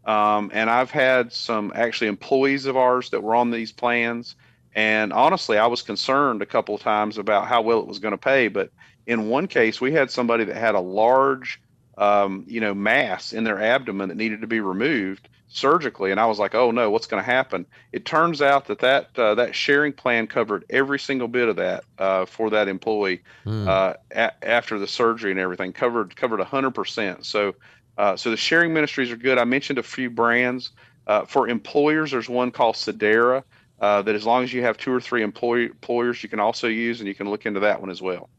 Um, 0.05 0.49
and 0.53 0.69
I've 0.69 0.89
had 0.89 1.31
some 1.31 1.71
actually 1.75 2.07
employees 2.07 2.65
of 2.65 2.77
ours 2.77 3.11
that 3.11 3.21
were 3.21 3.35
on 3.35 3.51
these 3.51 3.71
plans. 3.71 4.35
And 4.73 5.13
honestly, 5.13 5.57
I 5.57 5.67
was 5.67 5.81
concerned 5.81 6.41
a 6.41 6.45
couple 6.45 6.73
of 6.73 6.81
times 6.81 7.17
about 7.17 7.47
how 7.47 7.61
well 7.61 7.79
it 7.79 7.87
was 7.87 7.99
going 7.99 8.13
to 8.13 8.17
pay. 8.17 8.47
But 8.47 8.71
in 9.05 9.27
one 9.27 9.47
case, 9.47 9.81
we 9.81 9.91
had 9.91 10.09
somebody 10.09 10.45
that 10.45 10.55
had 10.55 10.75
a 10.75 10.79
large, 10.79 11.59
um, 11.97 12.45
you 12.47 12.61
know, 12.61 12.73
mass 12.73 13.33
in 13.33 13.43
their 13.43 13.61
abdomen 13.61 14.09
that 14.09 14.15
needed 14.15 14.41
to 14.41 14.47
be 14.47 14.59
removed 14.59 15.29
surgically, 15.49 16.11
and 16.11 16.19
I 16.19 16.25
was 16.25 16.39
like, 16.39 16.55
"Oh 16.55 16.71
no, 16.71 16.89
what's 16.89 17.07
going 17.07 17.23
to 17.23 17.29
happen?" 17.29 17.65
It 17.91 18.05
turns 18.05 18.41
out 18.41 18.65
that 18.67 18.79
that 18.79 19.17
uh, 19.17 19.35
that 19.35 19.55
sharing 19.55 19.93
plan 19.93 20.27
covered 20.27 20.65
every 20.69 20.99
single 20.99 21.27
bit 21.27 21.47
of 21.47 21.55
that 21.55 21.83
uh, 21.97 22.25
for 22.25 22.49
that 22.51 22.67
employee 22.67 23.21
mm. 23.45 23.67
uh, 23.67 23.95
a- 24.11 24.47
after 24.47 24.77
the 24.77 24.87
surgery 24.87 25.31
and 25.31 25.39
everything 25.39 25.73
covered 25.73 26.15
covered 26.15 26.39
hundred 26.41 26.71
percent. 26.71 27.25
So 27.25 27.55
uh, 27.97 28.15
so 28.15 28.29
the 28.29 28.37
sharing 28.37 28.73
ministries 28.73 29.11
are 29.11 29.17
good. 29.17 29.37
I 29.37 29.45
mentioned 29.45 29.79
a 29.79 29.83
few 29.83 30.09
brands. 30.09 30.71
Uh, 31.07 31.23
for 31.23 31.47
employers, 31.47 32.11
there's 32.11 32.27
one 32.27 32.51
called 32.51 32.75
Sedera 32.75 33.43
uh, 33.79 34.01
that 34.01 34.13
as 34.13 34.25
long 34.25 34.43
as 34.43 34.51
you 34.51 34.61
have 34.63 34.77
two 34.77 34.91
or 34.91 34.99
three 34.99 35.23
employee, 35.23 35.65
employers, 35.65 36.21
you 36.21 36.27
can 36.27 36.39
also 36.39 36.67
use, 36.67 36.99
and 36.99 37.07
you 37.07 37.15
can 37.15 37.29
look 37.29 37.45
into 37.45 37.61
that 37.61 37.79
one 37.79 37.89
as 37.89 38.01
well. 38.01 38.29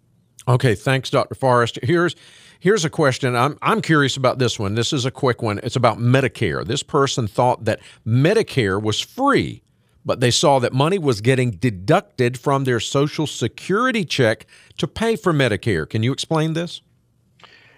Okay, 0.47 0.75
thanks, 0.75 1.11
Dr. 1.11 1.35
Forrest. 1.35 1.79
Here's 1.83 2.15
here's 2.59 2.85
a 2.85 2.91
question. 2.91 3.37
I'm 3.37 3.59
I'm 3.63 3.81
curious 3.81 4.17
about 4.17 4.39
this 4.39 4.59
one. 4.59 4.75
This 4.75 4.93
is 4.93 5.05
a 5.05 5.11
quick 5.11 5.43
one. 5.43 5.61
It's 5.63 5.77
about 5.77 5.99
Medicare. 5.99 6.65
This 6.65 6.83
person 6.83 7.27
thought 7.27 7.65
that 7.65 7.81
Medicare 8.07 8.83
was 8.83 9.01
free, 9.01 9.63
but 10.05 10.21
they 10.21 10.31
saw 10.31 10.59
that 10.59 10.73
money 10.73 10.99
was 10.99 11.21
getting 11.21 11.53
deducted 11.53 12.39
from 12.39 12.65
their 12.65 12.81
Social 12.81 13.27
Security 13.27 14.05
check 14.05 14.47
to 14.79 14.87
pay 14.87 15.17
for 15.17 15.33
Medicare. 15.33 15.89
Can 15.89 16.03
you 16.03 16.13
explain 16.13 16.53
this? 16.53 16.83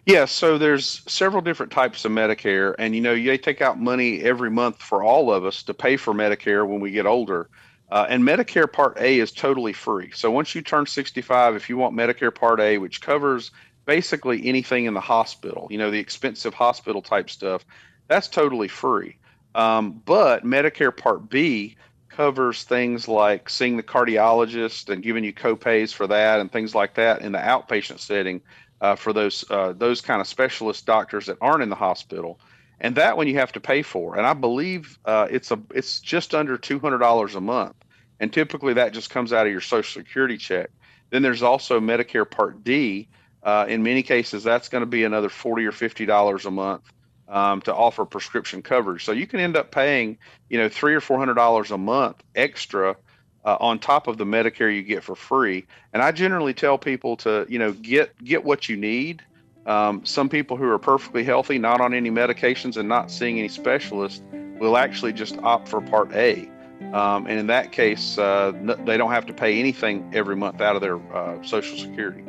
Yeah, 0.07 0.25
so 0.25 0.57
there's 0.57 1.03
several 1.07 1.43
different 1.43 1.71
types 1.71 2.05
of 2.05 2.12
Medicare, 2.12 2.75
and 2.79 2.95
you 2.95 3.01
know 3.01 3.14
they 3.14 3.37
take 3.37 3.61
out 3.61 3.79
money 3.79 4.23
every 4.23 4.51
month 4.51 4.81
for 4.81 5.03
all 5.03 5.33
of 5.33 5.45
us 5.45 5.62
to 5.64 5.75
pay 5.75 5.97
for 5.97 6.14
Medicare 6.14 6.66
when 6.66 6.81
we 6.81 6.90
get 6.90 7.07
older. 7.07 7.49
Uh, 7.90 8.07
and 8.09 8.23
Medicare 8.23 8.73
Part 8.73 8.97
A 9.01 9.19
is 9.19 9.33
totally 9.33 9.73
free. 9.73 10.11
So 10.14 10.31
once 10.31 10.55
you 10.55 10.62
turn 10.62 10.87
65, 10.87 11.57
if 11.57 11.69
you 11.69 11.77
want 11.77 11.97
Medicare 11.97 12.35
Part 12.35 12.61
A, 12.61 12.79
which 12.79 13.01
covers 13.01 13.51
basically 13.90 14.46
anything 14.46 14.85
in 14.85 14.94
the 14.94 15.00
hospital, 15.00 15.66
you 15.68 15.76
know 15.76 15.90
the 15.90 15.98
expensive 15.98 16.55
hospital 16.55 17.03
type 17.03 17.29
stuff, 17.29 17.66
that's 18.07 18.29
totally 18.29 18.68
free. 18.68 19.16
Um, 19.57 20.00
but 20.05 20.44
Medicare 20.44 20.96
Part 20.96 21.29
B 21.29 21.76
covers 22.09 22.62
things 22.62 23.09
like 23.09 23.50
seeing 23.50 23.76
the 23.76 23.83
cardiologist 23.83 24.90
and 24.90 25.03
giving 25.03 25.24
you 25.24 25.33
copays 25.33 25.92
for 25.92 26.07
that 26.07 26.38
and 26.38 26.53
things 26.53 26.72
like 26.72 26.94
that 26.94 27.22
in 27.22 27.33
the 27.33 27.40
outpatient 27.40 27.98
setting 27.98 28.40
uh, 28.81 28.94
for 28.94 29.12
those 29.12 29.44
uh, 29.50 29.72
those 29.72 30.00
kind 30.00 30.20
of 30.20 30.29
specialist 30.29 30.87
doctors 30.87 31.26
that 31.26 31.38
aren't 31.40 31.64
in 31.64 31.68
the 31.68 31.74
hospital, 31.74 32.38
and 32.81 32.94
that 32.94 33.16
one 33.16 33.26
you 33.26 33.38
have 33.38 33.50
to 33.50 33.61
pay 33.61 33.83
for. 33.83 34.16
And 34.16 34.24
I 34.24 34.35
believe 34.35 35.00
uh, 35.05 35.26
it's 35.33 35.50
a 35.50 35.59
it's 35.74 35.98
just 35.98 36.33
under 36.33 36.57
two 36.57 36.79
hundred 36.79 36.98
dollars 36.98 37.35
a 37.35 37.40
month, 37.40 37.74
and 38.20 38.33
typically 38.33 38.74
that 38.74 38.92
just 38.92 39.11
comes 39.11 39.33
out 39.33 39.46
of 39.46 39.53
your 39.53 39.61
Social 39.61 40.00
Security 40.00 40.37
check. 40.37 40.70
Then 41.11 41.22
there's 41.22 41.42
also 41.42 41.81
Medicare 41.81 42.31
Part 42.31 42.62
D. 42.62 43.09
Uh, 43.42 43.64
in 43.68 43.83
many 43.83 44.03
cases, 44.03 44.44
that's 44.44 44.68
going 44.68 44.83
to 44.83 44.87
be 44.87 45.05
another 45.05 45.29
forty 45.29 45.64
or 45.64 45.72
fifty 45.72 46.07
dollars 46.07 46.46
a 46.46 46.50
month 46.50 46.83
um, 47.29 47.61
to 47.62 47.74
offer 47.74 48.05
prescription 48.05 48.62
coverage. 48.62 49.05
So 49.05 49.12
you 49.12 49.26
can 49.26 49.40
end 49.40 49.57
up 49.57 49.70
paying, 49.70 50.18
you 50.48 50.59
know, 50.59 50.68
three 50.68 50.94
or 50.94 51.00
four 51.00 51.18
hundred 51.18 51.35
dollars 51.35 51.70
a 51.70 51.79
month 51.79 52.22
extra 52.35 52.96
uh, 53.44 53.57
on 53.61 53.79
top 53.79 54.09
of 54.09 54.18
the 54.18 54.24
Medicare 54.24 54.74
you 54.74 54.83
get 54.83 55.03
for 55.03 55.14
free. 55.14 55.66
And 55.92 56.03
I 56.03 56.12
generally 56.12 56.53
tell 56.53 56.76
people 56.76 57.16
to, 57.18 57.46
you 57.48 57.59
know, 57.59 57.72
get 57.72 58.12
get 58.22 58.44
what 58.44 58.68
you 58.68 58.76
need. 58.76 59.22
Um, 59.66 60.05
some 60.05 60.29
people 60.29 60.57
who 60.57 60.68
are 60.68 60.79
perfectly 60.79 61.24
healthy, 61.24 61.59
not 61.59 61.81
on 61.81 61.94
any 61.94 62.11
medications, 62.11 62.76
and 62.76 62.88
not 62.88 63.11
seeing 63.11 63.38
any 63.38 63.48
specialist, 63.48 64.22
will 64.59 64.76
actually 64.76 65.12
just 65.12 65.38
opt 65.38 65.68
for 65.68 65.81
Part 65.81 66.12
A. 66.12 66.50
Um, 66.92 67.26
and 67.26 67.38
in 67.38 67.46
that 67.48 67.72
case, 67.72 68.16
uh, 68.18 68.53
they 68.87 68.96
don't 68.96 69.12
have 69.12 69.26
to 69.26 69.35
pay 69.35 69.61
anything 69.61 70.11
every 70.14 70.35
month 70.35 70.61
out 70.61 70.76
of 70.76 70.83
their 70.83 70.98
uh, 71.14 71.42
Social 71.42 71.76
Security. 71.79 72.24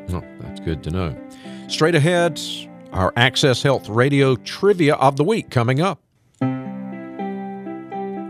Good 0.64 0.84
to 0.84 0.92
know. 0.92 1.16
Straight 1.68 1.96
ahead, 1.96 2.40
our 2.92 3.14
Access 3.16 3.64
Health 3.64 3.90
Radio 3.90 4.36
trivia 4.36 4.96
of 4.96 5.18
the 5.18 5.24
week 5.24 5.50
coming 5.50 5.82
up. 5.82 6.02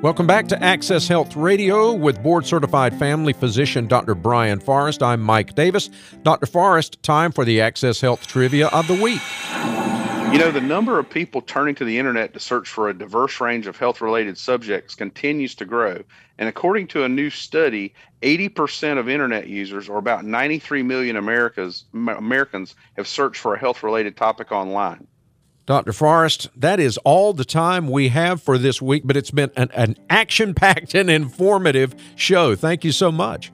Welcome 0.01 0.25
back 0.25 0.47
to 0.47 0.63
Access 0.63 1.07
Health 1.07 1.35
Radio 1.35 1.93
with 1.93 2.23
board 2.23 2.45
certified 2.45 2.97
family 2.97 3.33
physician 3.33 3.85
Dr. 3.85 4.15
Brian 4.15 4.59
Forrest. 4.59 5.03
I'm 5.03 5.21
Mike 5.21 5.53
Davis. 5.53 5.91
Dr. 6.23 6.47
Forrest, 6.47 7.03
time 7.03 7.31
for 7.31 7.45
the 7.45 7.61
Access 7.61 8.01
Health 8.01 8.25
Trivia 8.25 8.67
of 8.69 8.87
the 8.87 8.95
Week. 8.95 9.21
You 10.31 10.37
know, 10.37 10.49
the 10.49 10.61
number 10.61 10.97
of 10.97 11.09
people 11.09 11.41
turning 11.41 11.75
to 11.75 11.83
the 11.83 11.99
internet 11.99 12.33
to 12.35 12.39
search 12.39 12.69
for 12.69 12.87
a 12.87 12.97
diverse 12.97 13.41
range 13.41 13.67
of 13.67 13.75
health 13.75 13.99
related 13.99 14.37
subjects 14.37 14.95
continues 14.95 15.55
to 15.55 15.65
grow. 15.65 16.01
And 16.37 16.47
according 16.47 16.87
to 16.87 17.03
a 17.03 17.09
new 17.09 17.29
study, 17.29 17.93
80% 18.21 18.97
of 18.97 19.09
internet 19.09 19.47
users, 19.47 19.89
or 19.89 19.97
about 19.97 20.23
93 20.23 20.83
million 20.83 21.17
Americas, 21.17 21.83
Americans, 21.93 22.75
have 22.95 23.09
searched 23.09 23.41
for 23.41 23.55
a 23.55 23.59
health 23.59 23.83
related 23.83 24.15
topic 24.15 24.53
online. 24.53 25.05
Dr. 25.65 25.91
Forrest, 25.91 26.47
that 26.55 26.79
is 26.79 26.95
all 26.99 27.33
the 27.33 27.43
time 27.43 27.89
we 27.89 28.07
have 28.07 28.41
for 28.41 28.57
this 28.57 28.81
week, 28.81 29.03
but 29.03 29.17
it's 29.17 29.31
been 29.31 29.51
an, 29.57 29.69
an 29.71 29.97
action 30.09 30.53
packed 30.53 30.95
and 30.95 31.09
informative 31.09 31.93
show. 32.15 32.55
Thank 32.55 32.85
you 32.85 32.93
so 32.93 33.11
much. 33.11 33.51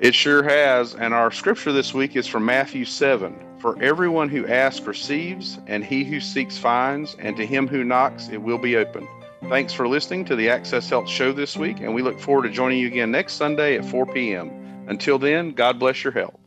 It 0.00 0.16
sure 0.16 0.42
has. 0.42 0.96
And 0.96 1.14
our 1.14 1.30
scripture 1.30 1.70
this 1.70 1.94
week 1.94 2.16
is 2.16 2.26
from 2.26 2.44
Matthew 2.44 2.84
7 2.84 3.47
For 3.58 3.76
everyone 3.82 4.28
who 4.28 4.46
asks 4.46 4.86
receives, 4.86 5.58
and 5.66 5.84
he 5.84 6.04
who 6.04 6.20
seeks 6.20 6.56
finds, 6.56 7.16
and 7.18 7.36
to 7.36 7.44
him 7.44 7.66
who 7.66 7.82
knocks 7.82 8.28
it 8.28 8.38
will 8.40 8.58
be 8.58 8.76
opened. 8.76 9.08
Thanks 9.48 9.72
for 9.72 9.88
listening 9.88 10.24
to 10.26 10.36
the 10.36 10.48
Access 10.48 10.88
Health 10.88 11.08
Show 11.08 11.32
this 11.32 11.56
week, 11.56 11.80
and 11.80 11.92
we 11.92 12.02
look 12.02 12.20
forward 12.20 12.44
to 12.44 12.50
joining 12.50 12.78
you 12.78 12.86
again 12.86 13.10
next 13.10 13.32
Sunday 13.34 13.76
at 13.76 13.84
4 13.84 14.06
p.m. 14.06 14.84
Until 14.86 15.18
then, 15.18 15.50
God 15.50 15.80
bless 15.80 16.04
your 16.04 16.12
health. 16.12 16.38